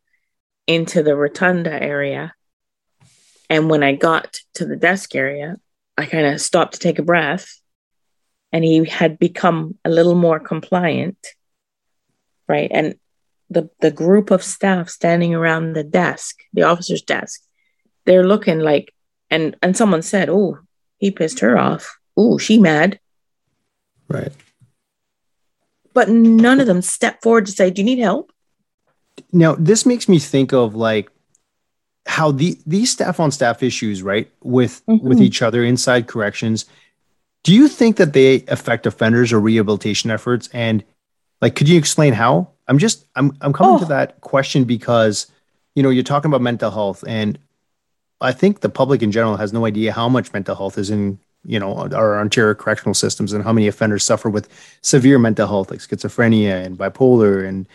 [0.67, 2.35] into the rotunda area.
[3.49, 5.57] And when I got to the desk area,
[5.97, 7.61] I kind of stopped to take a breath.
[8.53, 11.19] And he had become a little more compliant.
[12.49, 12.71] Right.
[12.73, 12.95] And
[13.51, 17.43] the, the group of staff standing around the desk, the officer's desk,
[18.05, 18.95] they're looking like,
[19.31, 20.59] and, and someone said, Oh,
[20.97, 21.99] he pissed her off.
[22.17, 22.99] Oh, she mad.
[24.09, 24.33] Right
[25.99, 28.31] but none of them step forward to say, "Do you need help?"
[29.33, 31.11] Now, this makes me think of like
[32.07, 35.05] how the these staff on staff issues, right, with mm-hmm.
[35.05, 36.67] with each other inside corrections.
[37.45, 40.49] Do you think that they affect offenders or rehabilitation efforts?
[40.53, 40.85] And
[41.41, 42.51] like, could you explain how?
[42.67, 43.79] I'm just I'm I'm coming oh.
[43.79, 45.27] to that question because
[45.75, 47.39] you know you're talking about mental health, and
[48.21, 51.19] I think the public in general has no idea how much mental health is in
[51.45, 54.49] you know our Ontario correctional systems and how many offenders suffer with
[54.83, 57.67] severe mental health like schizophrenia and bipolar and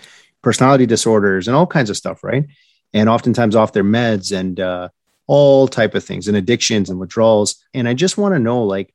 [0.42, 2.46] personality disorders and all kinds of stuff right
[2.94, 4.90] and oftentimes off their meds and uh,
[5.28, 8.94] all type of things and addictions and withdrawals and i just want to know like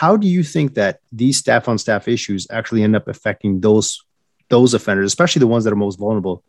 [0.00, 4.02] how do you think that these staff on staff issues actually end up affecting those
[4.48, 6.42] those offenders especially the ones that are most vulnerable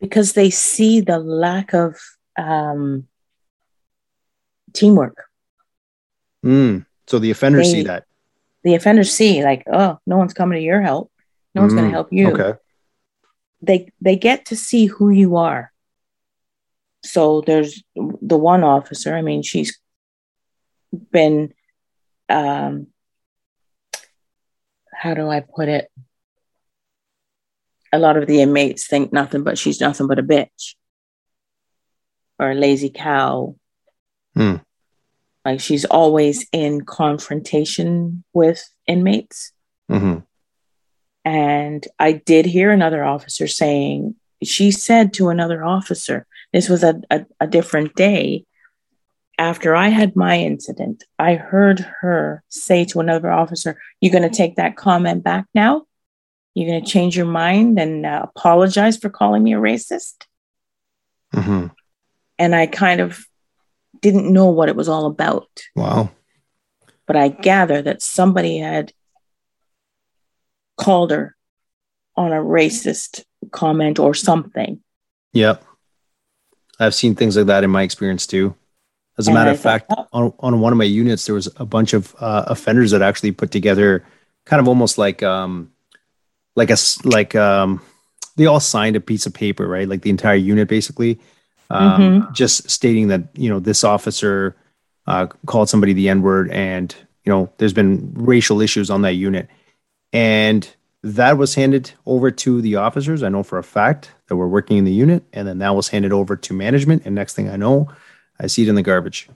[0.00, 1.96] because they see the lack of
[2.36, 3.06] um,
[4.72, 5.26] teamwork
[6.46, 6.86] Mm.
[7.08, 8.04] So the offenders they, see that.
[8.62, 11.10] The offenders see like, oh, no one's coming to your help.
[11.54, 11.76] No one's mm.
[11.76, 12.32] going to help you.
[12.32, 12.58] Okay.
[13.62, 15.72] They they get to see who you are.
[17.02, 19.14] So there's the one officer.
[19.14, 19.78] I mean, she's
[20.96, 21.52] been,
[22.28, 22.88] um,
[24.92, 25.90] how do I put it?
[27.92, 30.74] A lot of the inmates think nothing but she's nothing but a bitch
[32.38, 33.56] or a lazy cow.
[34.34, 34.56] Hmm.
[35.44, 39.52] Like she's always in confrontation with inmates.
[39.90, 40.18] Mm-hmm.
[41.24, 47.00] And I did hear another officer saying, she said to another officer, this was a,
[47.10, 48.44] a, a different day.
[49.38, 54.34] After I had my incident, I heard her say to another officer, You're going to
[54.34, 55.84] take that comment back now?
[56.54, 60.24] You're going to change your mind and uh, apologize for calling me a racist?
[61.34, 61.66] Mm-hmm.
[62.38, 63.26] And I kind of
[64.00, 65.48] didn't know what it was all about.
[65.74, 66.10] Wow.
[67.06, 68.92] But I gather that somebody had
[70.78, 71.36] called her
[72.16, 74.80] on a racist comment or something.
[75.32, 75.62] Yep.
[76.78, 78.54] I've seen things like that in my experience too.
[79.18, 80.34] As a and matter of fact, thought, oh.
[80.40, 83.32] on, on one of my units, there was a bunch of uh, offenders that actually
[83.32, 84.04] put together
[84.44, 85.72] kind of almost like um
[86.54, 87.80] like a like um
[88.36, 89.88] they all signed a piece of paper, right?
[89.88, 91.18] Like the entire unit basically,
[91.70, 92.32] um, mm-hmm.
[92.32, 94.56] just stating that you know this officer
[95.06, 96.94] uh, called somebody the N word, and
[97.24, 99.48] you know there's been racial issues on that unit,
[100.12, 100.68] and
[101.02, 103.22] that was handed over to the officers.
[103.22, 105.88] I know for a fact that were working in the unit, and then that was
[105.88, 107.02] handed over to management.
[107.04, 107.88] And next thing I know,
[108.38, 109.28] I see it in the garbage.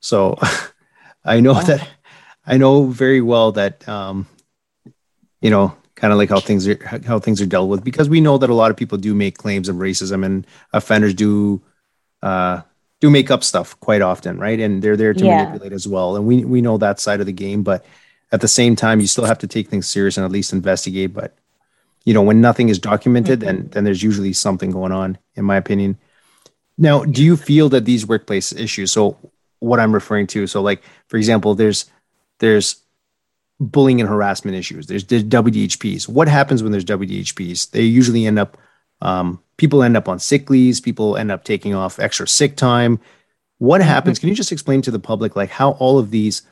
[0.00, 0.38] So
[1.24, 1.88] I know that
[2.46, 4.26] I know very well that um,
[5.40, 8.20] you know kind of like how things are how things are dealt with because we
[8.20, 11.60] know that a lot of people do make claims of racism and offenders do
[12.22, 12.62] uh,
[13.00, 14.60] do make up stuff quite often, right?
[14.60, 15.44] And they're there to yeah.
[15.44, 16.16] manipulate as well.
[16.16, 17.84] And we we know that side of the game, but
[18.32, 21.12] at the same time, you still have to take things serious and at least investigate.
[21.12, 21.34] But
[22.04, 23.46] you know, when nothing is documented, mm-hmm.
[23.46, 25.98] then then there's usually something going on, in my opinion.
[26.80, 28.90] Now, do you feel that these workplace issues?
[28.90, 29.16] So,
[29.60, 31.84] what I'm referring to, so like for example, there's
[32.38, 32.82] there's
[33.60, 34.86] bullying and harassment issues.
[34.86, 36.08] There's, there's WDHPs.
[36.08, 37.70] What happens when there's WDHPs?
[37.70, 38.56] They usually end up,
[39.02, 40.80] um, people end up on sick leaves.
[40.80, 42.98] People end up taking off extra sick time.
[43.58, 44.16] What happens?
[44.16, 44.22] Mm-hmm.
[44.22, 46.42] Can you just explain to the public like how all of these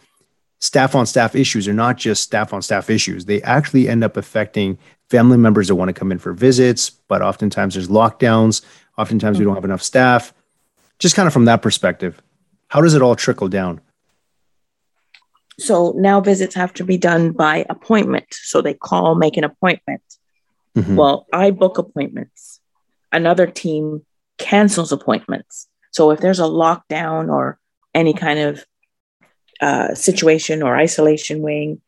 [0.60, 3.24] staff on staff issues are not just staff on staff issues?
[3.24, 7.22] They actually end up affecting family members that want to come in for visits, but
[7.22, 8.62] oftentimes there's lockdowns.
[8.98, 9.40] Oftentimes mm-hmm.
[9.40, 10.34] we don't have enough staff.
[10.98, 12.20] Just kind of from that perspective,
[12.66, 13.80] how does it all trickle down?
[15.60, 18.26] So now visits have to be done by appointment.
[18.30, 20.02] So they call, make an appointment.
[20.76, 20.96] Mm-hmm.
[20.96, 22.60] Well, I book appointments.
[23.10, 24.04] Another team
[24.38, 25.68] cancels appointments.
[25.90, 27.58] So if there's a lockdown or
[27.94, 28.64] any kind of
[29.60, 31.80] uh, situation or isolation wing,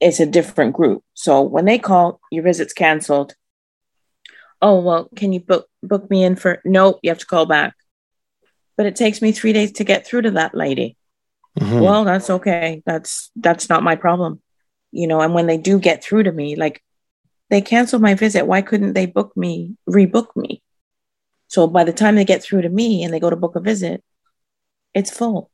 [0.00, 1.02] it's a different group.
[1.14, 3.34] So when they call, your visit's canceled.
[4.64, 6.62] Oh well, can you book book me in for?
[6.64, 7.74] Nope, you have to call back.
[8.78, 10.96] But it takes me three days to get through to that lady.
[11.60, 11.80] Mm-hmm.
[11.80, 12.82] Well, that's okay.
[12.86, 14.40] That's that's not my problem.
[14.90, 16.82] You know, and when they do get through to me, like
[17.50, 20.62] they cancel my visit, why couldn't they book me, rebook me?
[21.48, 23.60] So by the time they get through to me and they go to book a
[23.60, 24.02] visit,
[24.94, 25.50] it's full.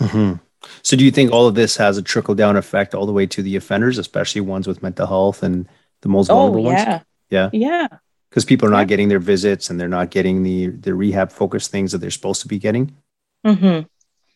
[0.00, 0.34] Mm-hmm.
[0.82, 3.26] So do you think all of this has a trickle down effect all the way
[3.26, 5.68] to the offenders, especially ones with mental health and
[6.02, 6.90] the most oh, vulnerable oh, yeah.
[6.90, 7.04] ones?
[7.28, 7.50] Yeah.
[7.52, 7.88] Yeah.
[8.30, 11.70] Because people are not getting their visits and they're not getting the the rehab focused
[11.70, 12.96] things that they're supposed to be getting.
[13.44, 13.86] Mm-hmm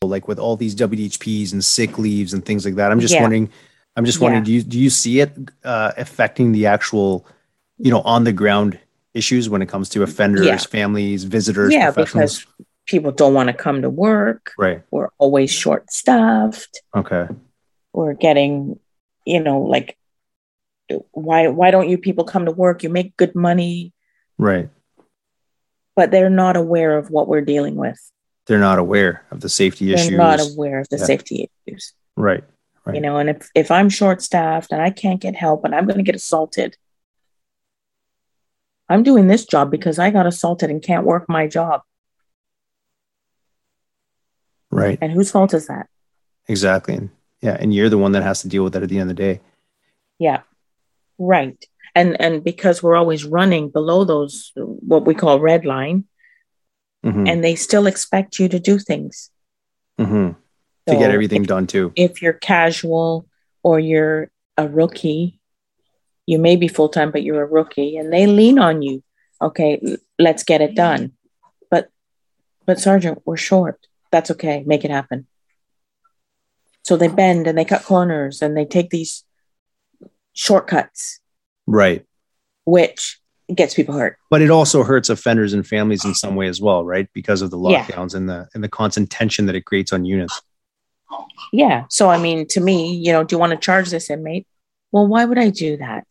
[0.08, 2.90] like with all these WHPs and sick leaves and things like that.
[2.90, 3.22] I'm just yeah.
[3.22, 3.50] wondering,
[3.96, 4.46] I'm just wondering, yeah.
[4.46, 5.32] do you do you see it
[5.64, 7.26] uh, affecting the actual,
[7.78, 8.78] you know, on the ground
[9.12, 10.56] issues when it comes to offenders, yeah.
[10.56, 12.46] families, visitors, yeah, because
[12.86, 14.52] people don't want to come to work.
[14.58, 14.82] Right.
[14.90, 16.82] We're always short staffed.
[16.94, 17.28] Okay.
[17.92, 18.78] We're getting,
[19.24, 19.96] you know, like
[21.12, 22.82] why why don't you people come to work?
[22.82, 23.92] You make good money.
[24.38, 24.68] Right.
[25.96, 28.00] But they're not aware of what we're dealing with
[28.46, 30.10] they're not aware of the safety they're issues.
[30.10, 31.04] They're not aware of the yeah.
[31.04, 31.92] safety issues.
[32.16, 32.44] Right.
[32.84, 32.96] Right.
[32.96, 35.86] You know, and if, if I'm short staffed and I can't get help and I'm
[35.86, 36.76] going to get assaulted,
[38.90, 41.80] I'm doing this job because I got assaulted and can't work my job.
[44.70, 44.98] Right.
[45.00, 45.88] And whose fault is that?
[46.46, 46.94] Exactly.
[46.94, 47.10] And
[47.40, 49.16] yeah, and you're the one that has to deal with that at the end of
[49.16, 49.40] the day.
[50.18, 50.42] Yeah.
[51.18, 51.62] Right.
[51.94, 56.04] And and because we're always running below those what we call red line,
[57.04, 57.26] mm-hmm.
[57.26, 59.30] and they still expect you to do things
[59.98, 60.32] mm-hmm.
[60.88, 61.92] so to get everything if, done too.
[61.94, 63.26] If you're casual
[63.62, 65.38] or you're a rookie,
[66.26, 69.02] you may be full time, but you're a rookie, and they lean on you.
[69.40, 69.80] Okay,
[70.18, 71.12] let's get it done.
[71.70, 71.90] But,
[72.66, 73.86] but Sergeant, we're short.
[74.10, 74.62] That's okay.
[74.66, 75.26] Make it happen.
[76.82, 79.23] So they bend and they cut corners and they take these
[80.34, 81.20] shortcuts.
[81.66, 82.04] Right.
[82.64, 83.18] Which
[83.52, 84.18] gets people hurt.
[84.30, 87.08] But it also hurts offenders and families in some way as well, right?
[87.12, 88.18] Because of the lockdowns yeah.
[88.18, 90.40] and the and the constant tension that it creates on units.
[91.52, 91.84] Yeah.
[91.90, 94.46] So I mean, to me, you know, do you want to charge this inmate?
[94.92, 96.06] Well, why would I do that?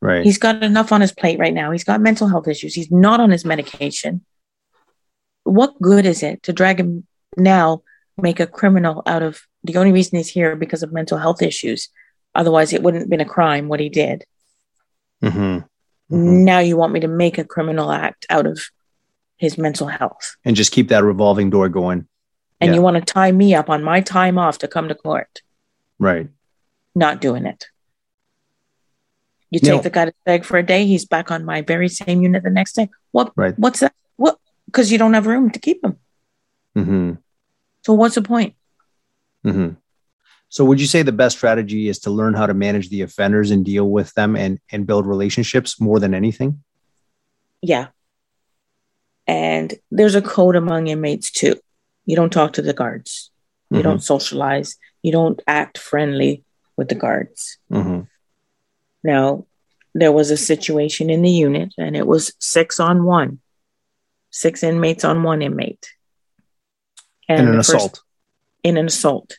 [0.00, 0.24] Right.
[0.24, 1.70] He's got enough on his plate right now.
[1.70, 2.74] He's got mental health issues.
[2.74, 4.24] He's not on his medication.
[5.44, 7.82] What good is it to drag him now,
[8.18, 11.88] make a criminal out of the only reason he's here because of mental health issues?
[12.36, 14.24] Otherwise, it wouldn't have been a crime what he did.
[15.22, 15.38] Mm-hmm.
[16.14, 16.44] Mm-hmm.
[16.44, 18.60] Now you want me to make a criminal act out of
[19.36, 20.36] his mental health.
[20.44, 22.06] And just keep that revolving door going.
[22.60, 22.76] And yeah.
[22.76, 25.42] you want to tie me up on my time off to come to court.
[25.98, 26.28] Right.
[26.94, 27.66] Not doing it.
[29.50, 32.20] You take the guy to beg for a day, he's back on my very same
[32.20, 32.90] unit the next day.
[33.12, 33.58] What right.
[33.58, 33.94] what's that?
[34.16, 35.96] What because you don't have room to keep him.
[36.76, 37.12] Mm-hmm.
[37.84, 38.54] So what's the point?
[39.46, 39.74] Mm-hmm.
[40.56, 43.50] So would you say the best strategy is to learn how to manage the offenders
[43.50, 46.64] and deal with them and and build relationships more than anything?
[47.60, 47.88] Yeah.
[49.26, 51.56] And there's a code among inmates too.
[52.06, 53.30] You don't talk to the guards.
[53.68, 53.82] You mm-hmm.
[53.82, 54.76] don't socialize.
[55.02, 56.42] You don't act friendly
[56.74, 57.58] with the guards.
[57.70, 58.04] Mm-hmm.
[59.04, 59.44] Now,
[59.94, 63.40] there was a situation in the unit, and it was six on one,
[64.30, 65.92] six inmates on one inmate.
[67.28, 68.00] And in an first, assault.
[68.62, 69.36] In an assault.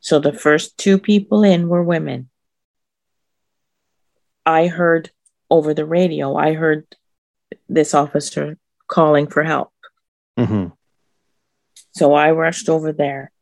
[0.00, 2.30] So the first two people in were women.
[4.46, 5.10] I heard
[5.50, 6.86] over the radio, I heard
[7.68, 9.72] this officer calling for help.
[10.38, 10.68] Mm-hmm.
[11.92, 13.32] So I rushed over there.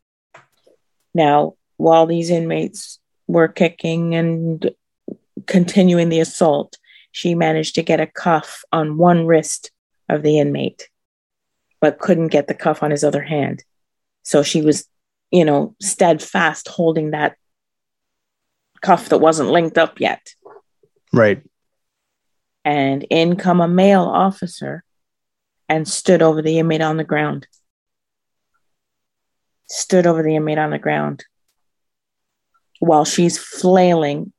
[1.14, 4.70] Now, while these inmates were kicking and
[5.46, 6.78] continuing the assault,
[7.12, 9.70] she managed to get a cuff on one wrist
[10.08, 10.88] of the inmate,
[11.80, 13.64] but couldn't get the cuff on his other hand.
[14.22, 14.88] So she was,
[15.30, 17.36] you know, steadfast holding that
[18.80, 20.34] cuff that wasn't linked up yet.
[21.12, 21.42] Right.
[22.64, 24.84] And in come a male officer
[25.68, 27.46] and stood over the inmate on the ground.
[29.68, 31.24] Stood over the inmate on the ground
[32.80, 34.32] while she's flailing,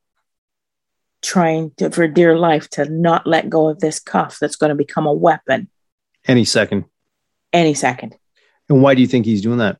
[1.22, 4.76] trying to, for dear life to not let go of this cuff that's going to
[4.76, 5.68] become a weapon.
[6.26, 6.84] Any second.
[7.52, 8.16] Any second.
[8.68, 9.78] And why do you think he's doing that?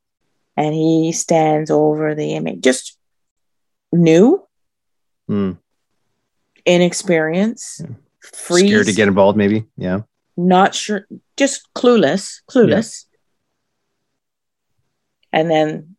[0.59, 2.99] And he stands over the inmate, just
[3.93, 4.45] new,
[5.31, 5.57] mm.
[6.67, 7.95] inexperience, yeah.
[8.21, 9.65] Freeze, scared to get involved, maybe.
[9.77, 10.01] Yeah
[10.39, 11.07] not sure,
[11.37, 13.05] just clueless, clueless.
[15.33, 15.41] Yeah.
[15.41, 15.97] And then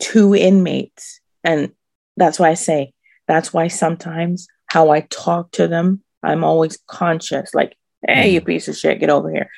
[0.00, 1.20] two inmates.
[1.44, 1.72] And
[2.16, 2.94] that's why I say,
[3.28, 7.76] that's why sometimes how I talk to them, I'm always conscious, like,
[8.06, 8.46] hey, you mm.
[8.46, 9.50] piece of shit, get over here.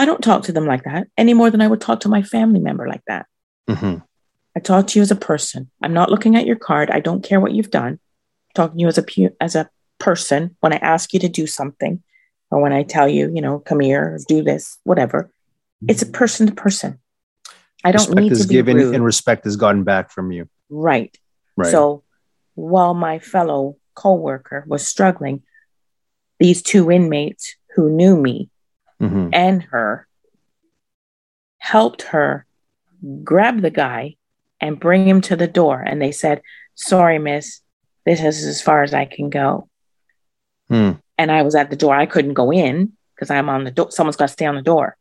[0.00, 2.22] I don't talk to them like that any more than I would talk to my
[2.22, 3.26] family member like that.
[3.68, 3.98] Mm-hmm.
[4.56, 5.70] I talk to you as a person.
[5.82, 6.90] I'm not looking at your card.
[6.90, 7.92] I don't care what you've done.
[7.92, 9.04] I'm talking to you as a
[9.42, 12.02] as a person when I ask you to do something
[12.50, 15.30] or when I tell you, you know, come here, do this, whatever.
[15.86, 16.14] It's a mm-hmm.
[16.14, 16.98] person to person.
[17.84, 18.94] I don't respect need to be given rude.
[18.94, 20.48] and respect is gotten back from you.
[20.70, 21.14] Right.
[21.58, 21.70] Right.
[21.70, 22.04] So
[22.54, 25.42] while my fellow co-worker was struggling,
[26.38, 28.48] these two inmates who knew me
[29.00, 29.30] mm-hmm.
[29.32, 30.06] and her
[31.58, 32.46] helped her
[33.24, 34.16] grab the guy
[34.60, 35.80] and bring him to the door.
[35.80, 36.42] And they said,
[36.74, 37.60] Sorry, miss,
[38.04, 39.68] this is as far as I can go.
[40.68, 41.94] Hmm and I was at the door.
[41.94, 43.90] I couldn't go in because I'm on the door.
[43.90, 44.96] Someone's got to stay on the door.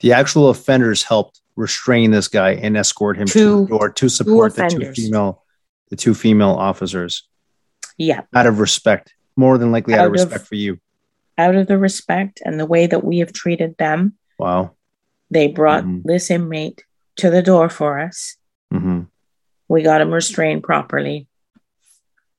[0.00, 4.08] The actual offenders helped restrain this guy and escort him two, to the door to
[4.10, 5.42] support the two female,
[5.88, 7.26] the two female officers.
[7.96, 10.78] Yeah, out of respect, more than likely out, out of respect of, for you.
[11.38, 14.14] Out of the respect and the way that we have treated them.
[14.38, 14.72] Wow.
[15.30, 16.06] They brought mm-hmm.
[16.06, 16.84] this inmate
[17.16, 18.36] to the door for us.
[18.72, 19.02] Mm-hmm.
[19.68, 21.26] We got him restrained properly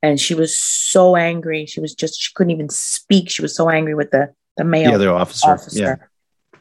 [0.03, 1.65] and she was so angry.
[1.65, 3.29] She was just she couldn't even speak.
[3.29, 5.49] She was so angry with the the male the other officer.
[5.49, 5.79] officer.
[5.79, 5.95] Yeah.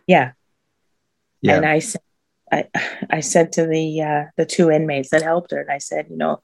[0.07, 0.33] yeah.
[1.43, 1.57] Yeah.
[1.57, 2.01] And I said
[2.51, 2.69] I
[3.11, 6.17] I said to the uh the two inmates that helped her, and I said, you
[6.17, 6.41] know,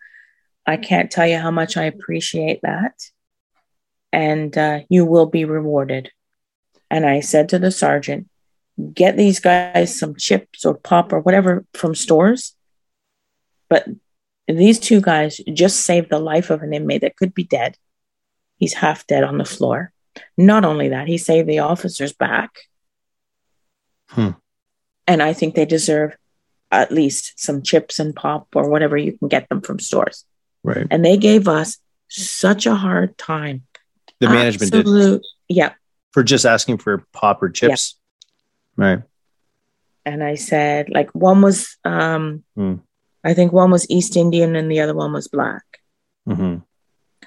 [0.66, 3.00] I can't tell you how much I appreciate that.
[4.12, 6.10] And uh, you will be rewarded.
[6.90, 8.28] And I said to the sergeant,
[8.94, 12.54] get these guys some chips or pop or whatever from stores,
[13.68, 13.86] but
[14.46, 17.76] these two guys just saved the life of an inmate that could be dead.
[18.56, 19.92] He's half dead on the floor.
[20.36, 22.50] Not only that, he saved the officer's back.
[24.06, 24.30] Hmm.
[25.06, 26.16] And I think they deserve
[26.70, 30.24] at least some chips and pop or whatever you can get them from stores.
[30.62, 30.86] Right.
[30.90, 31.78] And they gave us
[32.08, 33.64] such a hard time.
[34.20, 35.56] The management Absolute, did.
[35.56, 35.72] Yeah.
[36.12, 37.96] For just asking for pop or chips.
[38.76, 38.84] Yeah.
[38.84, 39.02] Right.
[40.04, 42.76] And I said, like, one was um, hmm.
[43.24, 45.64] I think one was East Indian and the other one was black.
[46.28, 46.58] Mm-hmm.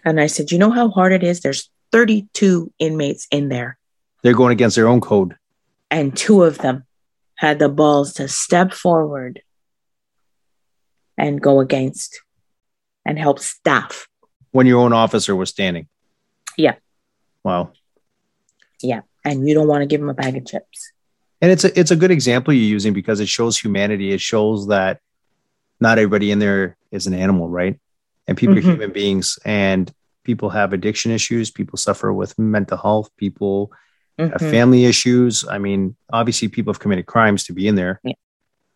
[0.04, 1.42] And I said, You know how hard it is?
[1.42, 3.78] There's 32 inmates in there.
[4.24, 5.36] They're going against their own code.
[5.90, 6.86] And two of them
[7.36, 9.42] had the balls to step forward
[11.18, 12.22] and go against
[13.06, 14.08] and help staff.
[14.52, 15.88] When your own officer was standing.
[16.58, 16.76] Yeah.
[17.44, 17.72] Wow.
[18.82, 19.02] Yeah.
[19.24, 20.92] And you don't want to give them a bag of chips.
[21.42, 24.12] And it's a it's a good example you're using because it shows humanity.
[24.12, 25.00] It shows that
[25.80, 27.80] not everybody in there is an animal, right?
[28.28, 28.70] And people mm-hmm.
[28.70, 29.92] are human beings and
[30.24, 33.72] people have addiction issues, people suffer with mental health, people
[34.20, 34.32] mm-hmm.
[34.32, 35.46] have family issues.
[35.48, 38.00] I mean, obviously people have committed crimes to be in there.
[38.04, 38.14] Yeah.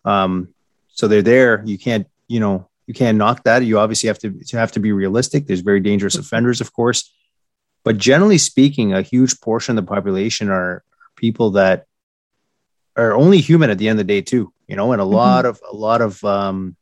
[0.04, 0.50] Um,
[0.90, 1.62] so they're there.
[1.66, 3.64] You can't, you know, you can't knock that.
[3.64, 5.46] You obviously have to, to have to be realistic.
[5.46, 6.22] There's very dangerous mm-hmm.
[6.22, 7.14] offenders, of course.
[7.86, 10.84] But generally speaking, a huge portion of the population are
[11.16, 11.86] people that
[12.98, 14.52] are only human at the end of the day, too.
[14.68, 15.14] You know, and a mm-hmm.
[15.14, 16.76] lot of a lot of um,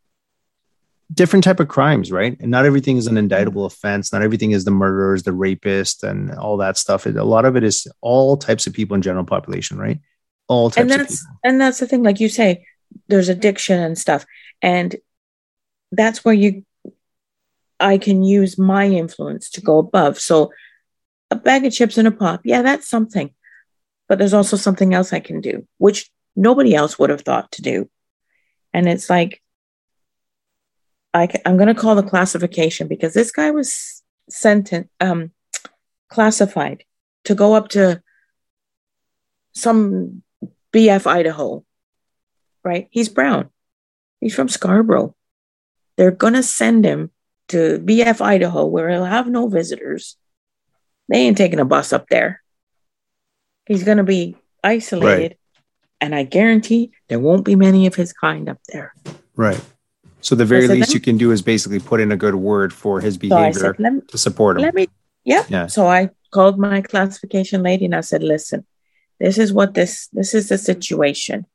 [1.13, 2.37] different type of crimes, right?
[2.39, 4.13] And not everything is an indictable offense.
[4.13, 7.05] Not everything is the murderers, the rapist, and all that stuff.
[7.05, 9.99] It, a lot of it is all types of people in general population, right?
[10.47, 12.65] All types and that's, And that's the thing, like you say,
[13.09, 14.25] there's addiction and stuff.
[14.61, 14.95] And
[15.91, 16.63] that's where you
[17.79, 20.19] I can use my influence to go above.
[20.19, 20.51] So
[21.33, 23.33] a bag of chips and a pop, yeah, that's something.
[24.07, 27.61] But there's also something else I can do, which nobody else would have thought to
[27.61, 27.89] do.
[28.73, 29.41] And it's like,
[31.13, 35.31] I am going to call the classification because this guy was sentenced, um,
[36.09, 36.83] classified
[37.25, 38.01] to go up to
[39.53, 40.23] some
[40.73, 41.63] BF Idaho,
[42.63, 42.87] right?
[42.91, 43.49] He's brown.
[44.19, 45.15] He's from Scarborough.
[45.97, 47.11] They're going to send him
[47.49, 50.17] to BF Idaho where he'll have no visitors.
[51.09, 52.41] They ain't taking a bus up there.
[53.65, 55.21] He's going to be isolated.
[55.31, 55.37] Right.
[56.01, 58.93] And I guarantee there won't be many of his kind up there.
[59.35, 59.61] Right.
[60.21, 63.01] So the very least you can do is basically put in a good word for
[63.01, 64.63] his behavior so said, me, to support him.
[64.63, 64.87] Let me,
[65.23, 65.45] yeah.
[65.49, 65.67] yeah.
[65.67, 68.65] So I called my classification lady and I said, listen,
[69.19, 71.45] this is what this, this is the situation.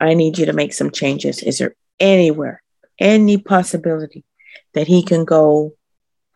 [0.00, 1.42] I need you to make some changes.
[1.42, 2.62] Is there anywhere,
[2.98, 4.24] any possibility
[4.74, 5.74] that he can go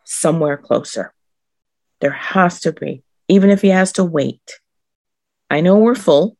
[0.03, 1.13] somewhere closer.
[2.01, 4.59] There has to be, even if he has to wait.
[5.49, 6.37] I know we're full.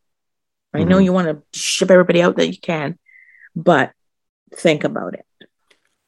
[0.73, 1.05] I know mm-hmm.
[1.05, 2.97] you want to ship everybody out that you can,
[3.55, 3.91] but
[4.53, 5.25] think about it.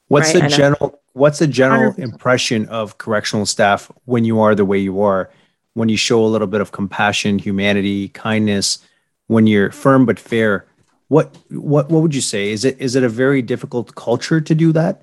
[0.08, 0.44] What's right?
[0.44, 2.00] the general what's the general 100%.
[2.00, 5.32] impression of correctional staff when you are the way you are?
[5.74, 8.86] When you show a little bit of compassion, humanity, kindness,
[9.28, 10.66] when you're firm but fair,
[11.08, 12.52] what what what would you say?
[12.52, 15.02] Is it is it a very difficult culture to do that?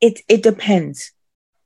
[0.00, 1.12] it it depends.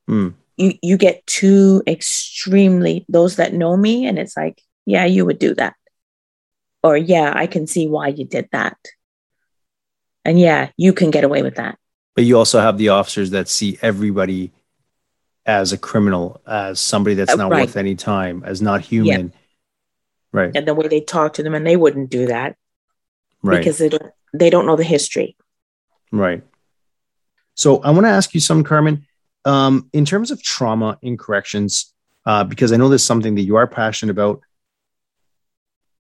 [0.09, 0.33] Mm.
[0.57, 5.39] You you get two extremely those that know me, and it's like, yeah, you would
[5.39, 5.75] do that,
[6.83, 8.77] or yeah, I can see why you did that,
[10.23, 11.77] and yeah, you can get away with that.
[12.15, 14.51] But you also have the officers that see everybody
[15.45, 17.65] as a criminal, as somebody that's uh, not right.
[17.65, 19.27] worth any time, as not human.
[19.27, 19.39] Yeah.
[20.31, 20.51] Right.
[20.55, 22.55] And the way they talk to them, and they wouldn't do that.
[23.41, 23.57] Right.
[23.57, 25.35] Because they don't they don't know the history.
[26.11, 26.43] Right.
[27.55, 29.05] So I want to ask you some, Carmen,
[29.45, 31.93] um, in terms of trauma in corrections,
[32.25, 34.41] uh, because I know this is something that you are passionate about.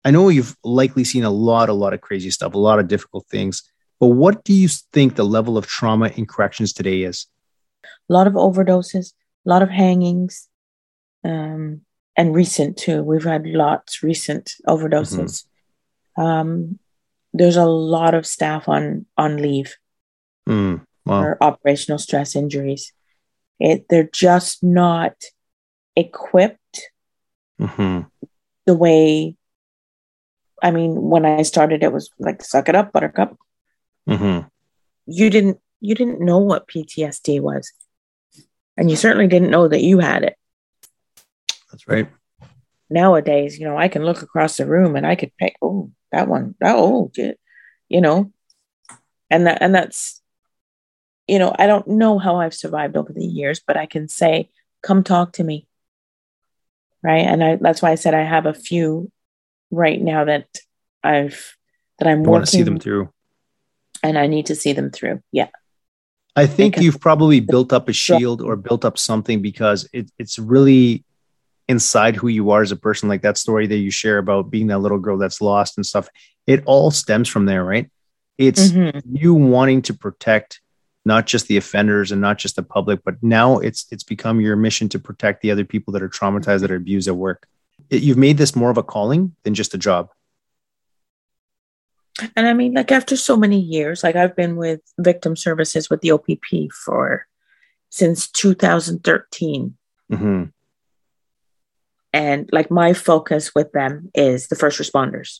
[0.04, 2.88] I know you've likely seen a lot, a lot of crazy stuff, a lot of
[2.88, 3.64] difficult things.
[4.00, 7.28] But what do you think the level of trauma in corrections today is?
[8.10, 9.14] A lot of overdoses,
[9.46, 10.48] a lot of hangings,
[11.24, 11.82] um,
[12.16, 13.04] and recent too.
[13.04, 15.46] We've had lots recent overdoses.
[16.18, 16.22] Mm-hmm.
[16.22, 16.80] Um,
[17.34, 19.76] there's a lot of staff on on leave.
[20.48, 21.24] Mm wow.
[21.24, 22.94] or operational stress injuries.
[23.60, 25.16] It, they're just not
[25.96, 26.90] equipped
[27.60, 28.08] mm-hmm.
[28.66, 29.36] the way.
[30.62, 33.38] I mean, when I started, it was like "suck it up, Buttercup."
[34.08, 34.48] Mm-hmm.
[35.06, 37.72] You didn't you didn't know what PTSD was,
[38.78, 40.36] and you certainly didn't know that you had it.
[41.72, 42.10] That's right.
[42.90, 46.28] Nowadays, you know, I can look across the room and I could pick, oh, that
[46.28, 47.12] one, oh,
[47.88, 48.32] you know,
[49.30, 50.19] and that and that's
[51.30, 54.50] you know, I don't know how I've survived over the years, but I can say,
[54.82, 55.68] come talk to me.
[57.04, 57.26] Right.
[57.26, 59.12] And I, that's why I said I have a few
[59.72, 60.48] right now that
[61.04, 61.56] I've,
[62.00, 63.10] that I'm want to see them through.
[64.04, 65.22] And I need to see them through.
[65.32, 65.48] Yeah.
[66.36, 70.12] I think because you've probably built up a shield or built up something because it,
[70.18, 71.06] it's really
[71.68, 73.08] inside who you are as a person.
[73.08, 76.10] Like that story that you share about being that little girl that's lost and stuff.
[76.48, 77.90] It all stems from there, right?
[78.38, 79.16] It's mm-hmm.
[79.16, 80.62] you wanting to protect
[81.06, 84.56] not just the offenders and not just the public, but now it's it's become your
[84.56, 87.48] mission to protect the other people that are traumatized that are abused at work.
[87.90, 90.10] It, you've made this more of a calling than just a job.
[92.36, 96.02] And I mean, like after so many years, like I've been with victim services with
[96.02, 97.26] the OPP for
[97.90, 99.78] since 2013.
[100.12, 100.44] Mm-hmm.
[102.12, 105.40] And like my focus with them is the first responders.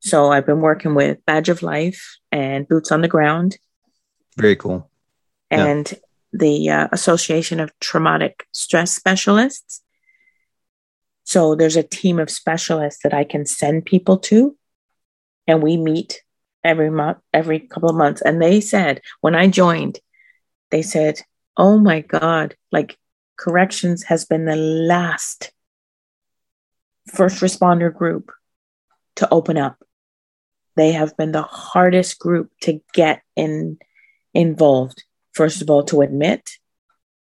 [0.00, 3.58] So I've been working with Badge of Life and Boots on the Ground
[4.36, 4.90] very cool.
[5.50, 5.98] And yeah.
[6.32, 9.82] the uh, Association of Traumatic Stress Specialists.
[11.24, 14.56] So there's a team of specialists that I can send people to,
[15.46, 16.22] and we meet
[16.64, 18.22] every month, every couple of months.
[18.22, 20.00] And they said when I joined,
[20.70, 21.20] they said,
[21.56, 22.98] "Oh my God, like
[23.36, 25.52] corrections has been the last
[27.08, 28.32] first responder group
[29.16, 29.82] to open up.
[30.76, 33.78] They have been the hardest group to get in
[34.34, 36.50] involved, first of all, to admit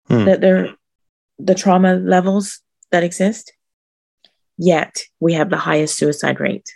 [0.07, 0.25] hmm.
[0.25, 0.75] that there
[1.37, 3.53] the trauma levels that exist,
[4.57, 6.69] yet we have the highest suicide rate.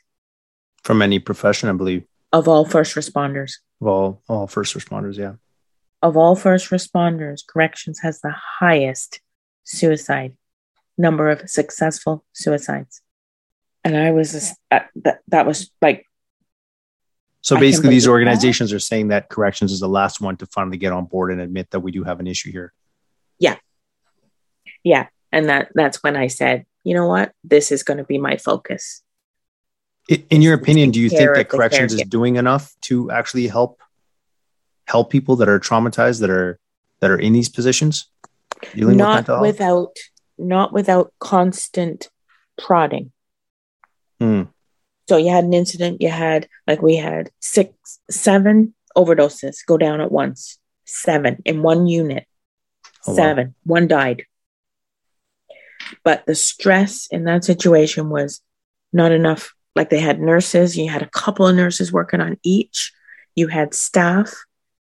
[0.84, 2.04] From any profession, I believe.
[2.32, 3.54] Of all first responders.
[3.82, 5.34] Of all all first responders, yeah.
[6.02, 9.22] Of all first responders, corrections has the highest
[9.64, 10.36] suicide
[10.98, 13.02] number of successful suicides.
[13.84, 16.06] And I was uh, that that was like
[17.42, 18.76] So basically, these organizations that.
[18.76, 21.72] are saying that corrections is the last one to finally get on board and admit
[21.72, 22.74] that we do have an issue here.
[23.40, 23.56] Yeah,
[24.84, 28.18] yeah, and that that's when I said, you know what, this is going to be
[28.18, 29.04] my focus.
[30.30, 33.80] In your opinion, do you think that corrections is doing enough to actually help
[34.86, 36.60] help people that are traumatized that are
[37.00, 38.08] that are in these positions?
[38.76, 39.96] Not with without
[40.38, 42.10] not without constant
[42.58, 43.12] prodding.
[44.20, 44.44] Hmm.
[45.10, 47.74] So you had an incident, you had like we had six,
[48.12, 50.60] seven overdoses go down at once.
[50.86, 52.28] Seven in one unit.
[53.08, 53.48] Oh, seven.
[53.48, 53.54] Wow.
[53.64, 54.26] One died.
[56.04, 58.42] But the stress in that situation was
[58.94, 59.56] not enough.
[59.76, 62.94] Like they had nurses, you had a couple of nurses working on each.
[63.34, 64.32] You had staff.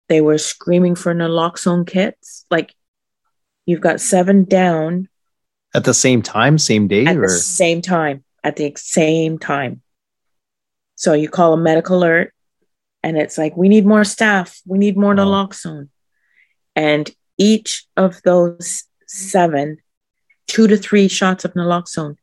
[0.09, 2.45] They were screaming for naloxone kits.
[2.51, 2.75] Like
[3.65, 5.07] you've got seven down
[5.73, 7.21] at the same time, same day, at or?
[7.21, 9.81] the same time, at the same time.
[10.99, 12.33] So you call a medical alert,
[13.03, 14.59] and it's like, we need more staff.
[14.67, 15.87] We need more naloxone.
[16.75, 19.77] And each of those seven,
[20.47, 22.17] two to three shots of naloxone.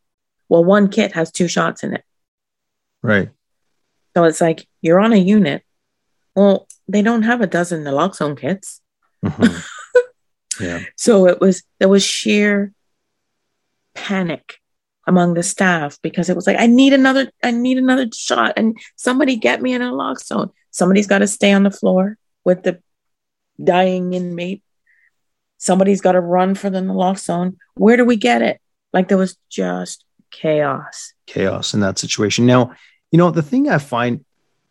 [0.50, 2.04] Well, one kit has two shots in it.
[3.02, 3.30] Right.
[4.14, 5.62] So it's like you're on a unit.
[6.34, 8.82] Well, they don't have a dozen naloxone kits.
[9.24, 9.56] Mm-hmm.
[10.58, 10.80] Yeah.
[10.96, 12.72] so it was there was sheer
[13.92, 14.58] panic
[15.06, 18.54] among the staff because it was like, I need another, I need another shot.
[18.56, 20.50] And somebody get me an naloxone.
[20.70, 22.80] Somebody's got to stay on the floor with the
[23.62, 24.62] dying inmate.
[25.58, 27.56] Somebody's got to run for the naloxone.
[27.74, 28.60] Where do we get it?
[28.92, 31.12] Like there was just chaos.
[31.26, 32.46] Chaos in that situation.
[32.46, 32.72] Now,
[33.10, 34.24] you know, the thing I find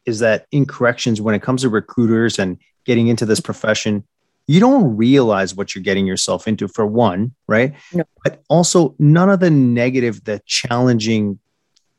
[0.05, 4.03] is that in corrections, when it comes to recruiters and getting into this profession,
[4.47, 7.73] you don't realize what you're getting yourself into for one, right?
[7.93, 8.03] No.
[8.23, 11.39] But also none of the negative, the challenging,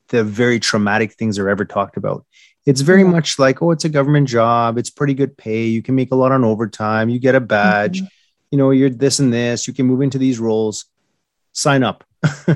[0.09, 2.25] the very traumatic things are ever talked about.
[2.65, 4.79] It's very much like, oh, it's a government job.
[4.79, 5.67] It's pretty good pay.
[5.67, 7.09] You can make a lot on overtime.
[7.09, 7.99] You get a badge.
[7.99, 8.07] Mm-hmm.
[8.51, 9.67] You know, you're this and this.
[9.67, 10.87] You can move into these roles.
[11.53, 12.05] Sign up.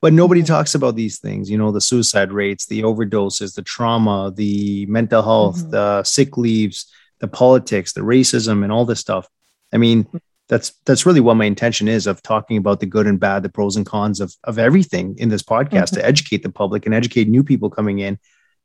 [0.00, 0.48] but nobody mm-hmm.
[0.48, 5.22] talks about these things you know the suicide rates the overdoses the trauma the mental
[5.22, 5.70] health mm-hmm.
[5.70, 6.92] the sick leaves
[7.22, 9.28] the politics, the racism, and all this stuff.
[9.72, 10.06] I mean,
[10.48, 13.48] that's that's really what my intention is of talking about the good and bad, the
[13.48, 16.00] pros and cons of of everything in this podcast mm-hmm.
[16.00, 18.18] to educate the public and educate new people coming in.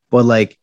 [0.10, 0.60] But like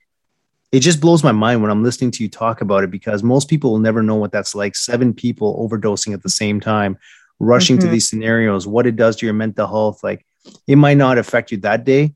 [0.72, 3.48] it just blows my mind when I'm listening to you talk about it because most
[3.48, 4.74] people will never know what that's like.
[4.74, 6.98] Seven people overdosing at the same time,
[7.38, 7.86] rushing mm-hmm.
[7.86, 10.02] to these scenarios, what it does to your mental health.
[10.02, 10.26] Like
[10.66, 12.14] it might not affect you that day,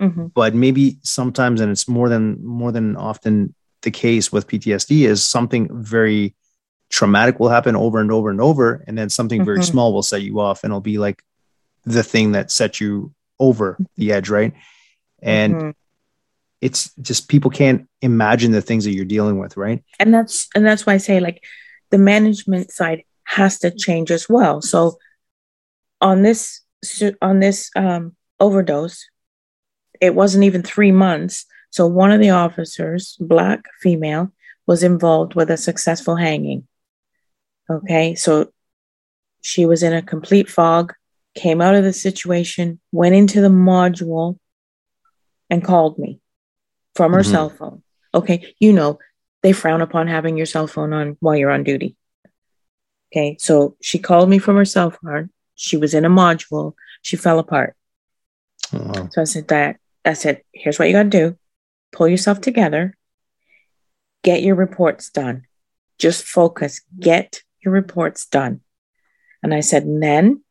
[0.00, 0.26] mm-hmm.
[0.26, 5.24] but maybe sometimes, and it's more than more than often the case with PTSD is
[5.24, 6.34] something very
[6.88, 9.46] traumatic will happen over and over and over, and then something mm-hmm.
[9.46, 11.22] very small will set you off, and it'll be like
[11.84, 14.52] the thing that sets you over the edge, right?
[15.20, 15.70] And mm-hmm.
[16.60, 19.82] it's just people can't imagine the things that you're dealing with, right?
[19.98, 21.42] And that's and that's why I say like
[21.90, 24.62] the management side has to change as well.
[24.62, 24.98] So
[26.00, 26.60] on this
[27.20, 29.06] on this um, overdose,
[30.00, 34.30] it wasn't even three months so one of the officers, black female,
[34.66, 36.68] was involved with a successful hanging.
[37.68, 38.52] Okay, so
[39.40, 40.92] she was in a complete fog,
[41.34, 44.38] came out of the situation, went into the module,
[45.48, 46.20] and called me
[46.94, 47.30] from her mm-hmm.
[47.30, 47.82] cell phone.
[48.14, 48.98] Okay, you know,
[49.42, 51.96] they frown upon having your cell phone on while you're on duty.
[53.10, 55.30] Okay, so she called me from her cell phone.
[55.54, 56.74] She was in a module.
[57.00, 57.74] She fell apart.
[58.74, 61.38] Oh, So I said that I said, here's what you got to do
[61.92, 62.96] pull yourself together,
[64.24, 65.46] get your reports done.
[65.98, 68.60] Just focus, get your reports done.
[69.42, 70.42] And I said, and then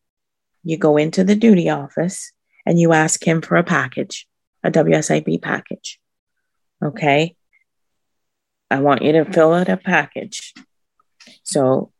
[0.64, 2.32] you go into the duty office
[2.66, 4.28] and you ask him for a package,
[4.64, 6.00] a WSIB package.
[6.84, 7.36] Okay.
[8.70, 10.54] I want you to fill out a package.
[11.44, 11.92] So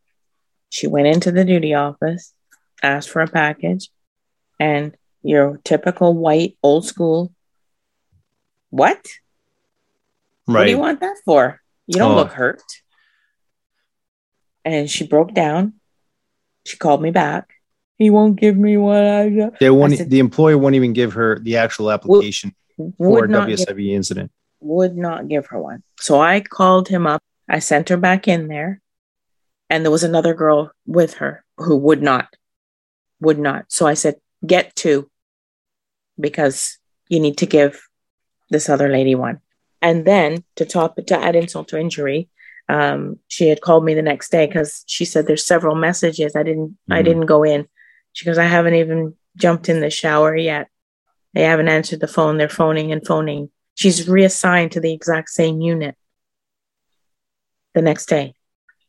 [0.70, 2.34] she went into the duty office,
[2.82, 3.90] asked for a package,
[4.60, 7.34] and your typical white old school,
[8.70, 9.06] what?
[10.52, 10.62] Right.
[10.62, 11.62] What do you want that for?
[11.88, 12.16] You don't oh.
[12.16, 12.62] look hurt.
[14.64, 15.74] And she broke down.
[16.66, 17.50] She called me back.
[17.98, 19.60] He won't give me what I got.
[19.60, 23.30] They won't, said, the employer won't even give her the actual application would, for would
[23.30, 24.32] a WSIB give, incident.
[24.60, 25.84] Would not give her one.
[26.00, 27.22] So I called him up.
[27.50, 28.82] I sent her back in there.
[29.70, 32.28] And there was another girl with her who would not,
[33.20, 33.72] would not.
[33.72, 35.10] So I said, get two
[36.20, 36.78] because
[37.08, 37.88] you need to give
[38.50, 39.40] this other lady one.
[39.82, 42.30] And then to top to add insult to injury,
[42.70, 46.36] um, she had called me the next day because she said there's several messages.
[46.36, 46.94] I didn't mm-hmm.
[46.94, 47.68] I didn't go in.
[48.14, 50.68] She goes, I haven't even jumped in the shower yet.
[51.34, 52.38] They haven't answered the phone.
[52.38, 53.50] They're phoning and phoning.
[53.76, 55.96] she's reassigned to the exact same unit
[57.74, 58.36] the next day.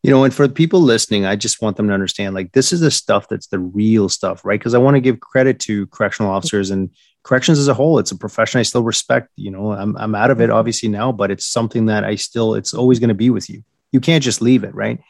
[0.02, 2.80] You know, and for people listening, I just want them to understand like this is
[2.80, 4.58] the stuff that's the real stuff, right?
[4.58, 6.90] Because I want to give credit to correctional officers and
[7.22, 8.00] corrections as a whole.
[8.00, 9.28] It's a profession I still respect.
[9.36, 12.54] You know, I'm I'm out of it obviously now, but it's something that I still
[12.54, 13.62] it's always going to be with you.
[13.92, 15.00] You can't just leave it, right?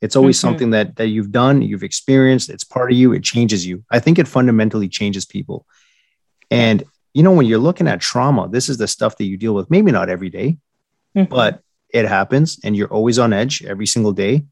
[0.00, 0.48] It's always mm-hmm.
[0.48, 3.84] something that that you've done, you've experienced, it's part of you, it changes you.
[3.90, 5.64] I think it fundamentally changes people.
[6.50, 6.82] And
[7.14, 9.70] you know, when you're looking at trauma, this is the stuff that you deal with,
[9.70, 10.58] maybe not every day,
[11.16, 11.30] mm-hmm.
[11.32, 11.62] but
[11.92, 14.44] it happens and you're always on edge every single day.